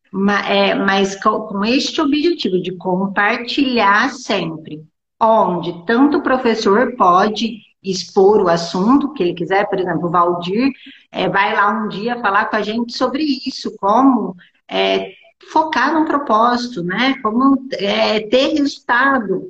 [0.49, 4.83] É, mas com, com este objetivo de compartilhar sempre
[5.21, 10.71] onde tanto o professor pode expor o assunto que ele quiser, por exemplo, o Valdir
[11.11, 14.35] é, vai lá um dia falar com a gente sobre isso, como
[14.69, 15.11] é,
[15.51, 17.15] focar num propósito, né?
[17.21, 19.47] Como é, ter resultado.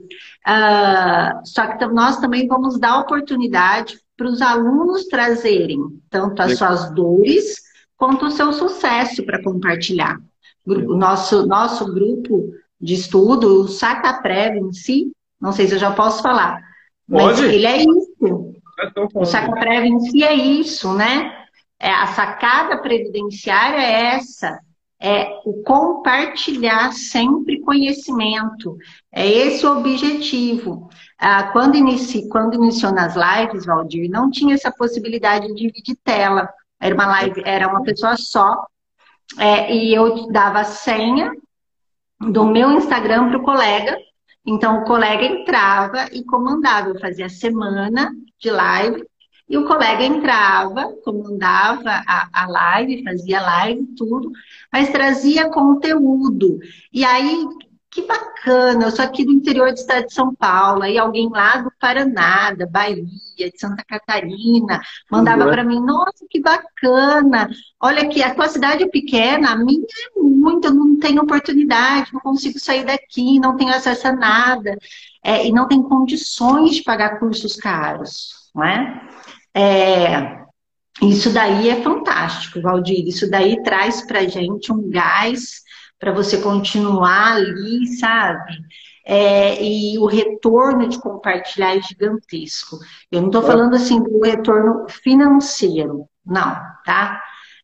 [0.48, 5.80] Uh, só que nós também vamos dar oportunidade para os alunos trazerem
[6.10, 7.62] tanto as suas dores
[7.96, 10.18] quanto o seu sucesso para compartilhar.
[10.66, 15.80] O nosso, nosso grupo de estudo, o Saca Prev em si, não sei se eu
[15.80, 16.62] já posso falar.
[17.08, 18.54] Mas ele é isso.
[19.16, 21.34] O saca-prévio em si é isso, né?
[21.80, 24.60] É, a sacada previdenciária é essa.
[25.02, 28.78] É o compartilhar sempre conhecimento.
[29.12, 30.90] É esse o objetivo.
[31.18, 36.50] Ah, quando, inici, quando iniciou nas lives, Valdir, não tinha essa possibilidade de dividir tela.
[36.80, 38.66] Era uma live, era uma pessoa só.
[39.38, 41.32] É, e eu dava a senha
[42.20, 43.98] do meu Instagram para o colega
[44.46, 46.90] então, o colega entrava e comandava.
[46.90, 49.06] Eu fazia semana de live
[49.50, 54.32] e o colega entrava, comandava a, a live, fazia live, tudo,
[54.72, 56.60] mas trazia conteúdo.
[56.94, 57.48] E aí,
[57.90, 61.58] que bacana, eu sou aqui do interior do estado de São Paulo, aí alguém lá
[61.58, 64.80] do Paraná, da Bahia, de Santa Catarina,
[65.12, 65.52] mandava uhum.
[65.52, 67.50] para mim, nossa, que bacana,
[67.82, 69.82] olha aqui, a tua cidade é pequena, a minha
[70.16, 74.78] é muito, eu não tenho oportunidade, não consigo sair daqui, não tenho acesso a nada,
[75.24, 79.10] é, e não tem condições de pagar cursos caros, não é?
[79.56, 80.40] É
[81.02, 85.62] isso daí é fantástico, Valdir, isso daí traz para gente um gás
[85.98, 88.58] para você continuar ali, sabe?
[89.06, 92.78] É, e o retorno de compartilhar é gigantesco.
[93.12, 97.22] Eu não estou falando assim do retorno financeiro, não, tá?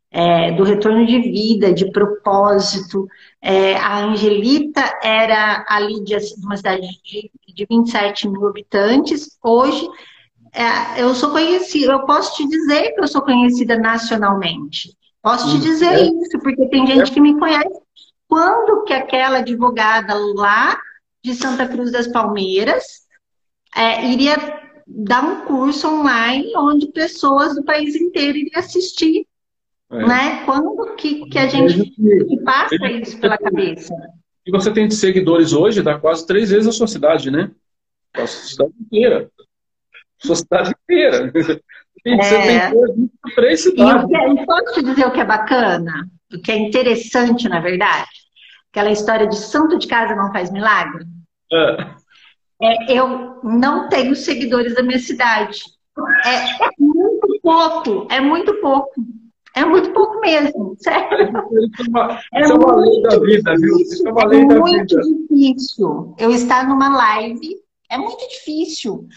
[0.10, 3.06] É, do retorno de vida, de propósito.
[3.42, 9.38] É, a Angelita era ali de uma cidade de, de 27 mil habitantes.
[9.44, 9.88] Hoje,
[10.56, 14.96] é, eu sou conhecida, eu posso te dizer que eu sou conhecida nacionalmente.
[15.22, 16.02] Posso te dizer é.
[16.04, 17.78] isso, porque tem gente que me conhece
[18.28, 20.80] quando que aquela advogada lá
[21.24, 22.84] de Santa Cruz das Palmeiras
[23.76, 24.36] é, iria
[24.88, 29.28] dar um curso online onde pessoas do país inteiro iriam assistir.
[29.92, 30.06] É.
[30.06, 30.46] Né?
[30.46, 33.94] Quando que, que a gente que passa isso pela cabeça?
[34.46, 37.52] E você tem seguidores hoje, dá quase três vezes a sua cidade, né?
[38.14, 39.30] A sua cidade inteira.
[40.20, 41.32] Sua cidade inteira.
[42.06, 42.70] Você é.
[42.70, 44.10] tem três cidades.
[44.10, 46.08] E, eu, posso te dizer o que é bacana?
[46.32, 48.08] O que é interessante, na verdade?
[48.76, 51.06] aquela história de santo de casa não faz milagre?
[51.52, 51.96] É.
[52.62, 55.62] É, eu não tenho seguidores da minha cidade.
[56.26, 58.92] É, é muito pouco, é muito pouco.
[59.56, 61.32] É muito pouco mesmo, sério.
[61.64, 63.78] Isso é uma, é, é uma lei da vida, viu?
[63.78, 66.14] Isso é uma lei é da muito difícil.
[66.20, 67.56] Eu estar numa live
[67.90, 69.08] é muito difícil.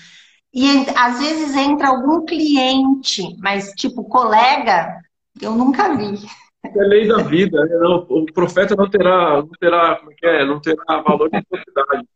[0.54, 4.98] E às vezes entra algum cliente, mas tipo colega,
[5.40, 6.18] eu nunca vi.
[6.64, 7.64] É lei da vida.
[7.64, 7.76] Né?
[8.08, 10.44] O profeta não terá, não terá, como é que é?
[10.44, 12.06] Não terá valor de sociedade.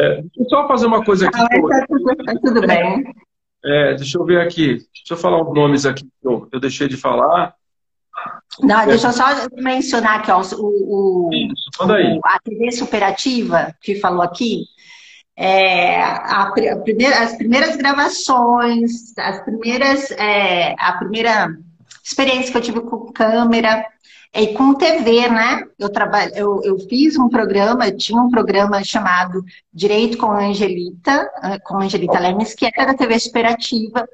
[0.00, 1.38] É, deixa eu só fazer uma coisa aqui.
[1.38, 3.04] Ah, tá, tudo, tá tudo bem.
[3.64, 4.76] É, deixa eu ver aqui.
[4.76, 7.54] Deixa eu falar os nomes aqui que eu, eu deixei de falar.
[8.60, 8.86] Não, é.
[8.86, 9.24] deixa eu só
[9.56, 14.64] mencionar aqui, ó, o, o, Isso, o, a TV Superativa, que falou aqui,
[15.36, 21.48] é, a, a primeira, as primeiras gravações, as primeiras, é, a primeira
[22.02, 23.84] experiência que eu tive com câmera,
[24.34, 25.62] e com TV, né?
[25.78, 31.58] Eu, trabalho, eu, eu fiz um programa, tinha um programa chamado Direito com Angelita, eh,
[31.60, 34.08] com Angelita Lemes, que era da TV Superativa.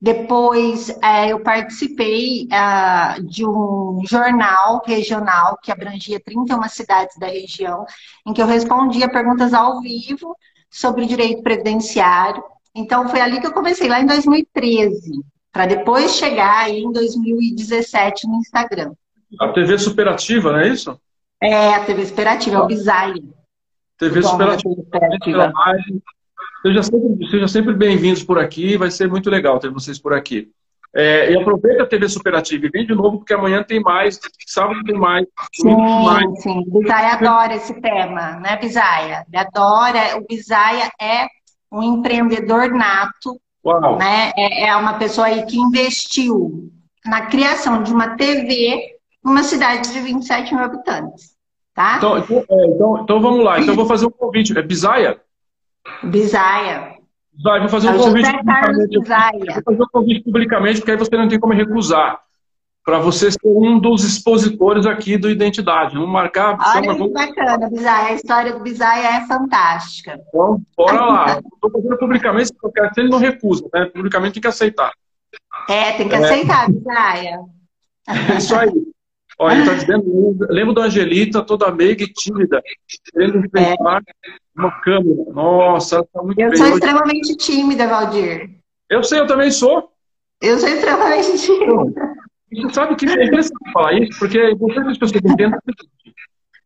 [0.00, 7.84] Depois é, eu participei uh, de um jornal regional que abrangia 31 cidades da região,
[8.24, 10.36] em que eu respondia perguntas ao vivo
[10.70, 12.42] sobre direito previdenciário.
[12.74, 15.20] Então foi ali que eu comecei, lá em 2013,
[15.52, 18.92] para depois chegar aí em 2017 no Instagram.
[19.40, 20.98] A TV Superativa, não é isso?
[21.42, 23.22] É, a TV Superativa, é o Bisaia.
[23.98, 24.74] TV Superativa.
[24.74, 25.52] Superativa.
[26.62, 30.50] Seja sempre, seja sempre bem-vindos por aqui, vai ser muito legal ter vocês por aqui.
[30.94, 34.82] É, e aproveita a TV Superativa e vem de novo, porque amanhã tem mais, sábado
[34.84, 35.26] tem mais.
[35.54, 36.42] Sim, mais.
[36.42, 36.64] sim.
[36.66, 39.24] O Bisaia adora esse tema, né, Bisaia?
[39.28, 40.16] Ele adora.
[40.16, 41.26] O Bisaia é
[41.70, 43.98] um empreendedor nato, Uau.
[43.98, 44.32] né?
[44.36, 46.72] É, é uma pessoa aí que investiu
[47.04, 51.36] na criação de uma TV numa cidade de 27 mil habitantes.
[51.74, 51.96] Tá?
[51.98, 53.60] Então, então, é, então, então vamos lá.
[53.60, 54.56] Então vou fazer um convite.
[54.58, 55.20] É Bisaia?
[56.02, 56.97] Bisaia.
[57.42, 58.96] Vai, vou fazer um convite publicamente.
[58.96, 62.20] Vou fazer um convite publicamente, porque aí você não tem como recusar.
[62.84, 65.94] Para você ser um dos expositores aqui do Identidade.
[65.94, 66.56] Vamos marcar.
[66.74, 68.08] Olha que bacana, Bisaia.
[68.08, 70.18] A história do Bisaia é fantástica.
[70.28, 71.40] Então, bora lá.
[71.54, 73.84] Estou fazendo publicamente, porque ele não recusa, né?
[73.86, 74.90] Publicamente tem que aceitar.
[75.68, 76.18] É, tem que é.
[76.18, 77.40] aceitar, Bisaia.
[78.08, 78.72] É isso aí.
[79.38, 82.60] Olha, ele está dizendo, lembro da Angelita, toda meiga e tímida,
[83.12, 84.30] querendo enfrentar é.
[84.58, 85.24] Uma câmera.
[85.32, 86.58] Nossa, ela está muito Eu bem.
[86.58, 88.50] sou extremamente tímida, Valdir.
[88.90, 89.92] Eu sei, eu também sou.
[90.40, 92.18] Eu sou extremamente tímida.
[92.50, 95.60] Você sabe que é interessante falar isso, porque é importante que as pessoas entendam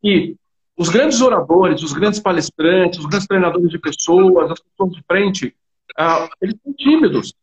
[0.01, 0.36] que
[0.76, 5.55] os grandes oradores, os grandes palestrantes, os grandes treinadores de pessoas, as pessoas de frente,
[5.99, 7.34] uh, eles são tímidos.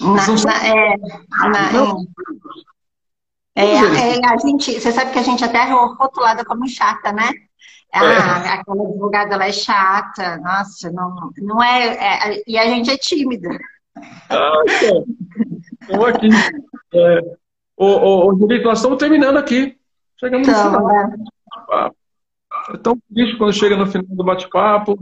[0.00, 0.96] Na, na, é,
[1.48, 2.06] na, não,
[3.54, 7.30] é, é, a gente, você sabe que a gente até é rotulada como chata, né?
[7.92, 8.48] Ah, é.
[8.50, 13.48] aquela advogada ela é chata, nossa, não, não é, é E a gente é tímida.
[14.28, 14.62] Ah,
[15.80, 16.28] Estou aqui.
[16.94, 17.20] É,
[17.76, 19.78] ô, ô, ô, nós estamos terminando aqui.
[20.18, 21.08] Chegamos então, no final.
[21.08, 21.90] Né?
[22.70, 24.98] É tão triste quando chega no final do bate-papo.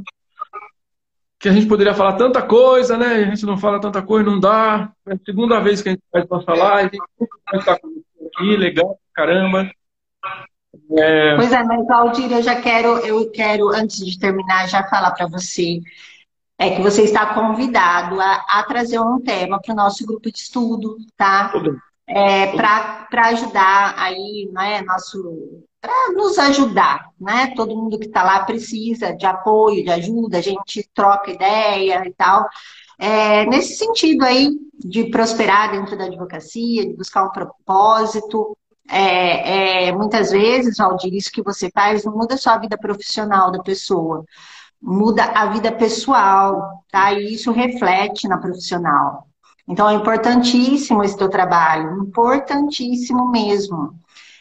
[1.39, 3.07] Que a gente poderia falar tanta coisa, né?
[3.07, 4.93] A gente não fala tanta coisa, não dá.
[5.07, 6.99] É a segunda vez que a gente faz nossa live.
[7.16, 7.26] Com
[7.57, 9.70] aqui, legal, caramba.
[10.98, 11.36] É...
[11.36, 15.26] Pois é, mas Aldir, eu já quero, eu quero, antes de terminar, já falar para
[15.26, 15.80] você
[16.58, 20.38] é que você está convidado a, a trazer um tema para o nosso grupo de
[20.38, 21.52] estudo, tá?
[22.06, 27.52] É, para ajudar aí, né, nosso para nos ajudar, né?
[27.54, 32.12] Todo mundo que está lá precisa de apoio, de ajuda, a gente troca ideia e
[32.14, 32.46] tal.
[32.98, 38.56] É, nesse sentido aí, de prosperar dentro da advocacia, de buscar um propósito,
[38.89, 43.51] é, é, muitas vezes, Valdir, isso que você faz não muda só a vida profissional
[43.51, 44.24] da pessoa,
[44.80, 47.12] muda a vida pessoal, tá?
[47.12, 49.26] E isso reflete na profissional.
[49.66, 53.95] Então, é importantíssimo esse teu trabalho, importantíssimo mesmo.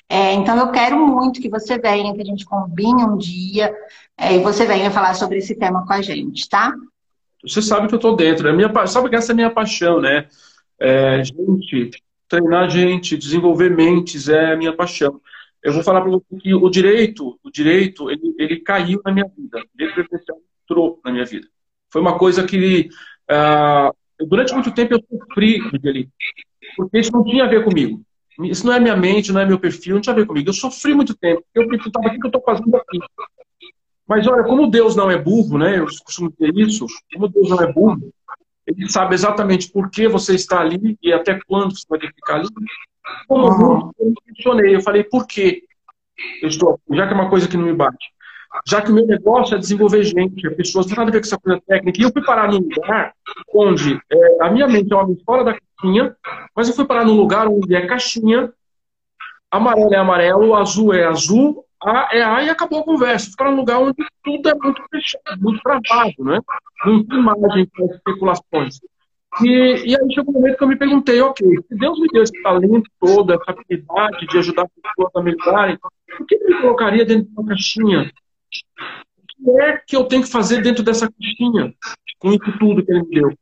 [0.10, 3.74] É, então, eu quero muito que você venha, que a gente combine um dia
[4.18, 6.74] é, e você venha falar sobre esse tema com a gente, tá?
[7.42, 8.48] Você sabe que eu estou dentro.
[8.48, 10.28] É minha, sabe que essa é a minha paixão, né?
[10.80, 11.92] É, gente,
[12.34, 15.22] treinar gente, desenvolver mentes é a minha paixão.
[15.62, 19.26] Eu vou falar para você que o direito, o direito, ele, ele caiu na minha
[19.38, 19.60] vida.
[19.60, 20.10] O direito
[20.64, 21.48] entrou na minha vida.
[21.92, 22.90] Foi uma coisa que,
[23.30, 26.10] uh, durante muito tempo, eu sofri dele,
[26.76, 28.02] porque isso não tinha a ver comigo.
[28.42, 30.50] Isso não é minha mente, não é meu perfil, não tinha a ver comigo.
[30.50, 31.44] Eu sofri muito tempo.
[31.54, 33.00] Eu perguntava o que eu estou fazendo aqui.
[34.08, 35.78] Mas olha, como Deus não é burro, né?
[35.78, 36.88] Eu costumo dizer isso.
[37.14, 38.12] Como Deus não é burro,
[38.66, 42.16] ele sabe exatamente por que você está ali e até quando você vai ter que
[42.16, 42.48] ficar ali.
[43.28, 43.92] Como uhum.
[44.00, 45.64] eu questionei, eu falei, por quê?
[46.42, 48.12] eu estou, já que é uma coisa que não me bate,
[48.68, 51.20] já que o meu negócio é desenvolver gente, é pessoas, não tem nada a ver
[51.20, 53.14] com essa coisa técnica, e eu fui parar num lugar
[53.54, 56.16] onde é, a minha mente é uma mente fora da caixinha,
[56.56, 58.52] mas eu fui parar num lugar onde é caixinha,
[59.52, 63.32] amarelo é amarelo, azul é azul, A é A e acabou a conversa.
[63.38, 66.40] Parar num lugar onde tudo é muito fechado, muito travado, né?
[66.86, 68.80] Não tem margem para especulações.
[69.42, 72.24] E, e aí chegou um momento que eu me perguntei, ok, se Deus me deu
[72.24, 77.26] esse talento todo, essa habilidade de ajudar pessoas a melhorarem, por que me colocaria dentro
[77.26, 78.12] de uma caixinha?
[79.40, 81.74] O que é que eu tenho que fazer dentro dessa caixinha,
[82.20, 83.34] com isso tudo que ele me deu?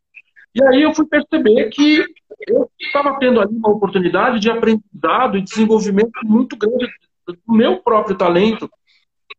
[0.55, 2.05] E aí eu fui perceber que
[2.47, 6.89] eu estava tendo ali uma oportunidade de aprendizado e desenvolvimento muito grande
[7.34, 8.69] do meu próprio talento,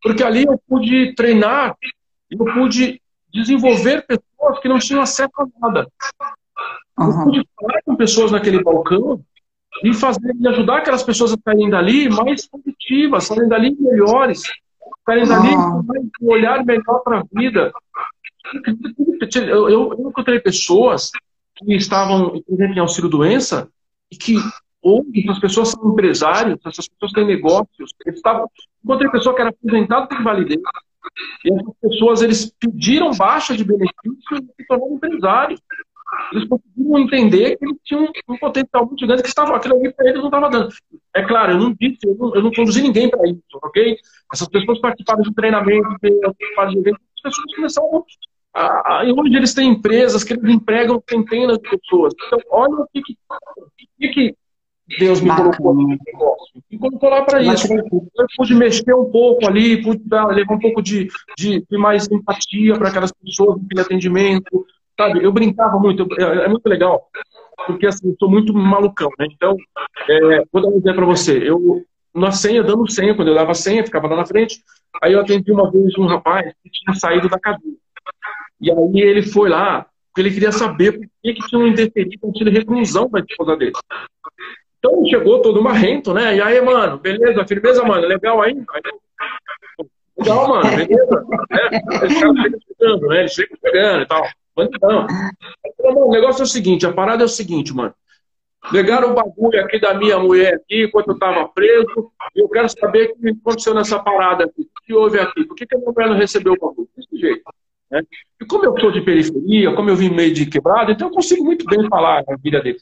[0.01, 1.75] porque ali eu pude treinar,
[2.29, 3.01] eu pude
[3.33, 5.87] desenvolver pessoas que não tinham acesso a nada.
[6.99, 7.07] Uhum.
[7.07, 9.23] Eu pude falar com pessoas naquele balcão
[9.83, 14.43] e fazer e ajudar aquelas pessoas a saírem dali mais positivas, saírem dali melhores,
[15.05, 15.85] saírem dali uhum.
[15.85, 17.71] com um olhar melhor para a vida.
[19.35, 21.11] Eu, eu, eu, encontrei pessoas
[21.55, 23.69] que estavam, por exemplo, em auxílio-doença
[24.11, 24.35] e que
[24.83, 27.91] hoje essas pessoas são empresários, essas pessoas têm negócios.
[28.05, 28.49] Eles estavam,
[28.83, 30.61] encontrei pessoa que era aposentada tem validez.
[31.45, 35.59] E essas pessoas, eles pediram baixa de benefício e se tornaram empresários
[36.31, 40.07] eles conseguiram entender que eles tinham um potencial muito grande que estava, aquilo ali para
[40.07, 40.69] eles não estava dando.
[41.13, 43.97] É claro, eu não disse, eu não, eu não conduzi ninguém para isso, ok?
[44.31, 48.05] Essas pessoas participaram de treinamento, participaram de eventos, as pessoas começaram
[48.55, 52.13] a, e hoje eles têm empresas que eles empregam centenas de pessoas.
[52.27, 53.01] Então, olha o que,
[53.99, 54.35] que, que
[54.99, 55.51] Deus me Bacana.
[55.57, 56.63] colocou no negócio.
[56.69, 57.67] E colocou lá para isso.
[57.73, 62.07] Eu pude mexer um pouco ali, pude dar, levar um pouco de, de, de mais
[62.11, 64.65] empatia para aquelas pessoas no atendimento,
[64.99, 67.09] Sabe, eu brincava muito, é, é muito legal,
[67.65, 69.25] porque assim, eu sou muito malucão, né?
[69.31, 69.57] Então,
[70.07, 71.37] é, vou dar um exemplo para você.
[71.37, 71.83] Eu,
[72.13, 74.61] na senha, dando senha, quando eu dava senha, ficava lá na frente,
[75.01, 77.73] aí eu atendi uma vez um rapaz que tinha saído da cadeia.
[78.61, 82.31] E aí ele foi lá, porque ele queria saber por que, que tinham indeferido, tinham
[82.31, 83.73] tido reclusão da esposa dele.
[84.85, 86.35] Então chegou todo marrento, né?
[86.35, 88.53] E aí, mano, beleza, firmeza, mano, legal aí?
[90.19, 91.25] legal, mano, beleza?
[91.51, 93.19] É, esse cara chega chegando, né?
[93.19, 94.27] Ele chega chegando e tal.
[94.53, 95.07] Bandidão.
[95.79, 97.93] o negócio é o seguinte, a parada é o seguinte, mano.
[98.71, 102.67] Pegaram o bagulho aqui da minha mulher aqui, enquanto eu estava preso, e eu quero
[102.67, 104.63] saber o que aconteceu nessa parada aqui.
[104.63, 105.45] O que houve aqui?
[105.45, 106.89] Por que, que a minha mulher não recebeu o bagulho?
[106.95, 107.41] Desse jeito.
[107.93, 108.01] Né?
[108.41, 111.43] E como eu sou de periferia, como eu vim meio de quebrado, então eu consigo
[111.43, 112.79] muito bem falar a vida dele.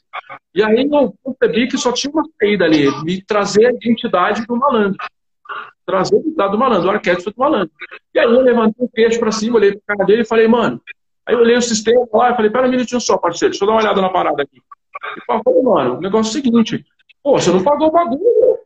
[0.54, 4.56] E aí eu percebi que só tinha uma saída ali, me trazer a identidade do
[4.56, 4.96] malandro.
[5.84, 7.70] Trazer a identidade do malandro, o arquétipo do malandro.
[8.14, 10.80] E aí eu levantei o queixo para cima, olhei pro cara dele e falei, mano,
[11.26, 13.68] Aí eu olhei o sistema lá e falei, pera um minutinho só, parceiro, deixa eu
[13.68, 14.58] dar uma olhada na parada aqui.
[15.16, 16.84] E falei, mano, o negócio é o seguinte,
[17.22, 18.58] pô, você não pagou o bagulho.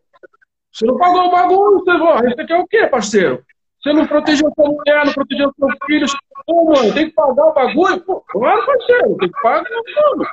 [0.72, 3.42] Você não pagou o bagulho, você, ó, isso aqui é o quê, parceiro?
[3.82, 6.16] Você não protegeu sua mulher, não protegeu seus filhos.
[6.44, 8.00] Pô, mano, tem que pagar o bagulho?
[8.00, 10.26] Pô, claro, parceiro, tem que pagar, mano.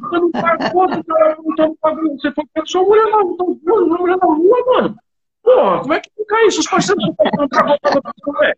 [0.00, 4.26] Você não pagou, você não pagou, você foi sua mulher na rua, sua mulher na
[4.26, 4.96] rua, mano.
[5.42, 6.60] Pô, como é que fica isso?
[6.60, 8.54] Os parceiros não pagou pra você,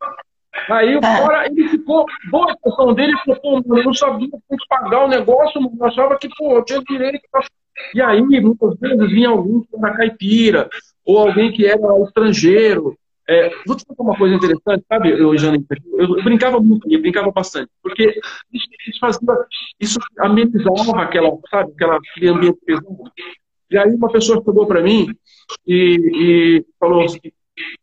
[0.70, 4.28] Aí o cara, ele ficou, boa a questão dele, ele falou, pô, eu não sabia
[4.28, 7.20] que tinha que pagar o negócio, mano, eu achava que, pô, eu tinha direito.
[7.94, 10.68] E aí, muitas vezes, vinha alguém que era caipira,
[11.04, 12.96] ou alguém que era estrangeiro.
[13.28, 17.00] É, vou te contar uma coisa interessante, sabe, eu, Jane, eu, eu brincava muito, eu
[17.00, 18.20] brincava bastante, porque
[18.52, 19.20] isso, isso fazia,
[19.78, 23.04] isso amenizava aquela, sabe, aquela, aquele ambiente pesado.
[23.70, 25.14] E aí uma pessoa chegou para mim
[25.66, 27.20] e, e falou assim,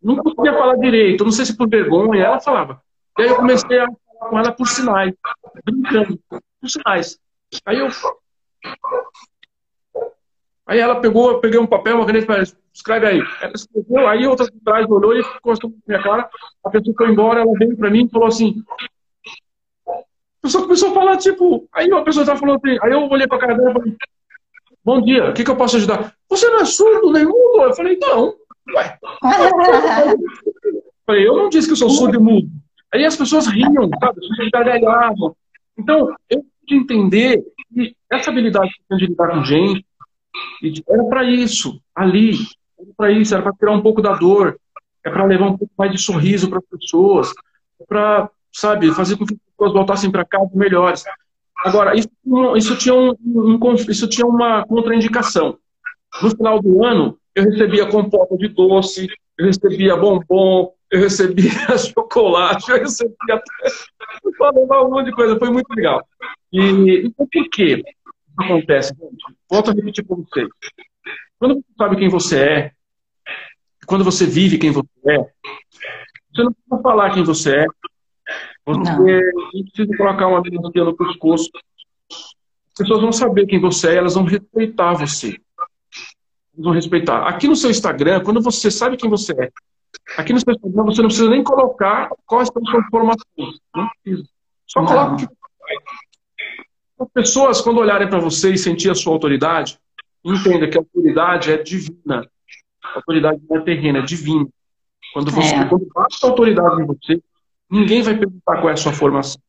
[0.04, 2.82] não conseguia falar direito, não sei se por vergonha, ela falava.
[3.18, 5.14] E aí eu comecei a falar com ela por sinais,
[5.64, 7.18] brincando, por sinais.
[7.66, 7.88] Aí eu.
[10.68, 12.44] Aí ela pegou, eu peguei um papel, uma caneta para
[12.80, 13.24] escreve aí.
[13.42, 16.30] Ela escreveu, aí outra de trás olhou e encostou na minha cara.
[16.64, 18.64] A pessoa foi embora, ela veio para mim e falou assim.
[19.88, 23.28] A pessoa começou a falar, tipo, aí uma pessoa estava falando assim, aí eu olhei
[23.28, 23.98] para a cara dela e falei,
[24.84, 26.14] bom dia, o que, que eu posso ajudar?
[26.30, 27.62] Você não é surdo nenhum?
[27.62, 28.34] Eu falei, não.
[28.74, 28.98] Ué.
[31.06, 32.48] Falei, eu não disse que eu sou surdo e mudo.
[32.94, 34.20] Aí as pessoas riam, sabe?
[34.20, 35.36] As pessoas gargalhavam.
[35.76, 39.84] Então, eu pude entender que essa habilidade de lidar com gente
[40.88, 42.34] era para isso, ali.
[42.96, 44.60] Para isso, era para tirar um pouco da dor.
[45.04, 47.32] É para levar um pouco mais de sorriso para as pessoas.
[47.80, 51.04] É para, sabe, fazer com que as pessoas voltassem para casa melhores.
[51.64, 52.10] Agora, isso,
[52.56, 55.58] isso, tinha um, um, isso tinha uma contraindicação.
[56.22, 59.08] No final do ano, eu recebia compota de doce,
[59.38, 63.42] eu recebia bombom, eu recebia chocolate, eu recebia.
[64.38, 66.06] Falei um monte de coisa, foi muito legal.
[66.52, 67.84] E então, por que
[68.38, 68.94] acontece?
[69.50, 70.48] Volto a repetir para vocês.
[71.40, 72.72] Quando você sabe quem você é,
[73.88, 75.18] quando você vive quem você é,
[76.32, 77.66] você não precisa falar quem você é.
[78.66, 79.06] Você não,
[79.54, 81.50] não precisa colocar uma melancia no pescoço.
[82.12, 85.28] As pessoas vão saber quem você é, elas vão respeitar você.
[85.28, 87.28] Elas vão respeitar.
[87.28, 89.50] Aqui no seu Instagram, quando você sabe quem você é,
[90.18, 93.60] aqui no seu Instagram você não precisa nem colocar quais são as suas informações.
[93.76, 94.30] Não precisa.
[94.68, 95.28] Só coloca o que
[97.00, 99.80] as pessoas, quando olharem para você e sentir a sua autoridade,
[100.24, 102.28] entenda que a autoridade é divina.
[102.84, 104.48] A autoridade não é terrena, é divina.
[105.14, 105.66] Quando você é.
[105.66, 107.22] quando basta autoridade em você,
[107.70, 109.42] ninguém vai perguntar qual é a sua formação.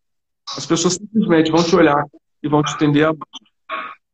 [0.56, 2.04] As pessoas simplesmente vão te olhar
[2.42, 3.18] e vão te estender a mão.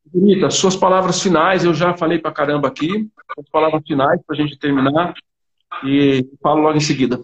[0.05, 3.09] Bonita, suas palavras finais, eu já falei pra caramba aqui.
[3.39, 5.15] As palavras finais para a gente terminar.
[5.85, 7.21] E falo logo em seguida.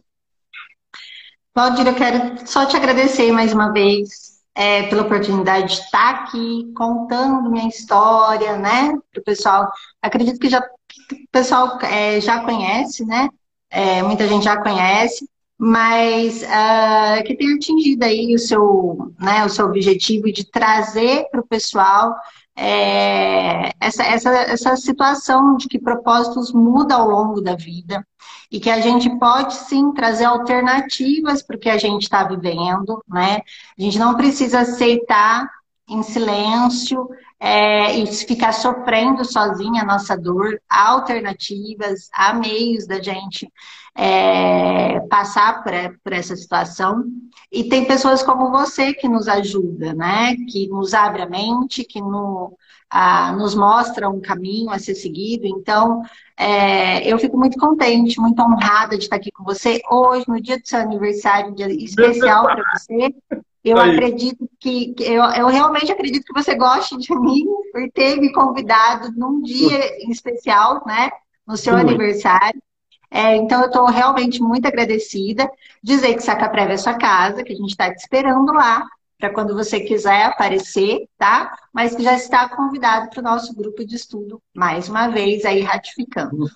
[1.55, 6.73] Valdir, eu quero só te agradecer mais uma vez é, pela oportunidade de estar aqui
[6.77, 8.93] contando minha história, né?
[9.11, 9.71] Para o pessoal.
[10.01, 13.29] Acredito que já o pessoal é, já conhece, né?
[13.71, 15.27] É, muita gente já conhece,
[15.59, 21.41] mas uh, que tenha atingido aí o seu, né, o seu objetivo de trazer para
[21.41, 22.15] o pessoal
[22.57, 28.07] é, essa, essa, essa situação de que propósitos mudam ao longo da vida
[28.51, 33.03] e que a gente pode sim trazer alternativas para o que a gente está vivendo,
[33.09, 33.41] né?
[33.79, 35.49] A gente não precisa aceitar
[35.93, 40.61] em silêncio é, e ficar sofrendo sozinha a nossa dor.
[40.68, 43.53] Há alternativas, há meios da gente
[43.95, 45.72] é, passar por,
[46.03, 47.05] por, essa situação.
[47.51, 50.34] E tem pessoas como você que nos ajuda, né?
[50.49, 52.57] Que nos abre a mente, que no,
[52.88, 55.47] a, nos mostra um caminho a ser seguido.
[55.47, 56.03] Então,
[56.36, 60.59] é, eu fico muito contente, muito honrada de estar aqui com você hoje, no dia
[60.59, 63.14] do seu aniversário, um dia especial para você.
[63.65, 63.93] Eu Aí.
[63.93, 68.33] acredito que, que eu, eu, realmente acredito que você goste de mim por ter me
[68.33, 71.11] convidado num dia especial, né?
[71.47, 72.61] No seu aniversário.
[73.09, 75.49] É, então, eu estou realmente muito agradecida.
[75.83, 78.85] Dizer que Sacapreva é sua casa, que a gente está te esperando lá,
[79.19, 81.55] para quando você quiser aparecer, tá?
[81.73, 85.61] Mas que já está convidado para o nosso grupo de estudo, mais uma vez, aí
[85.61, 86.47] ratificando.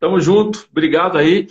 [0.00, 1.48] Tamo junto, obrigado aí.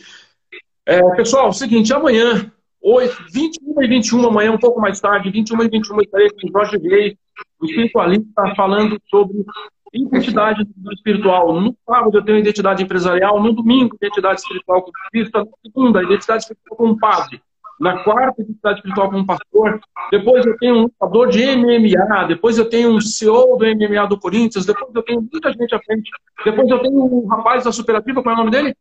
[0.85, 5.29] É, pessoal, é o seguinte, amanhã, 8, 21 e 21, amanhã um pouco mais tarde,
[5.29, 7.17] 21 e 21, estarei com o Jorge Gay,
[7.59, 9.45] o espiritualista, falando sobre
[9.93, 11.59] Identidade espiritual.
[11.59, 16.43] No sábado eu tenho identidade empresarial, no domingo, identidade espiritual como cristã, na segunda, identidade
[16.43, 17.41] espiritual como padre.
[17.79, 19.79] Na quarta, identidade espiritual como pastor.
[20.11, 22.25] Depois eu tenho um lutador de MMA.
[22.27, 24.65] Depois eu tenho um CEO do MMA do Corinthians.
[24.65, 26.09] Depois eu tenho muita gente à frente.
[26.43, 28.75] Depois eu tenho um rapaz da Superativa, qual é o nome dele?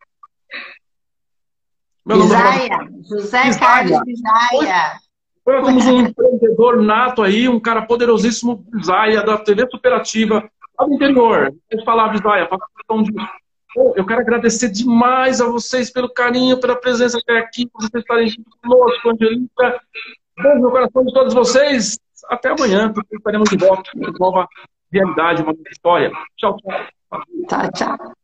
[2.06, 2.18] Meu.
[2.18, 3.58] Nome é José.
[3.58, 4.92] Carlos Bisaia.
[5.44, 10.48] Nós temos um empreendedor nato aí, um cara poderosíssimo, Bisaia, da TV Superativa
[10.78, 11.52] lá do interior.
[11.68, 13.28] Pode falar, Bisaia, faça questão disso.
[13.94, 18.32] Eu quero agradecer demais a vocês pelo carinho, pela presença até aqui, por vocês estarem
[18.62, 19.80] conosco, Angelica.
[20.40, 21.98] Beijo no coração de todos vocês.
[22.28, 24.48] Até amanhã, porque estaremos de volta com uma nova
[24.90, 26.10] realidade, uma nova história.
[26.36, 26.86] Tchau, tchau.
[27.48, 28.15] Tchau, tchau.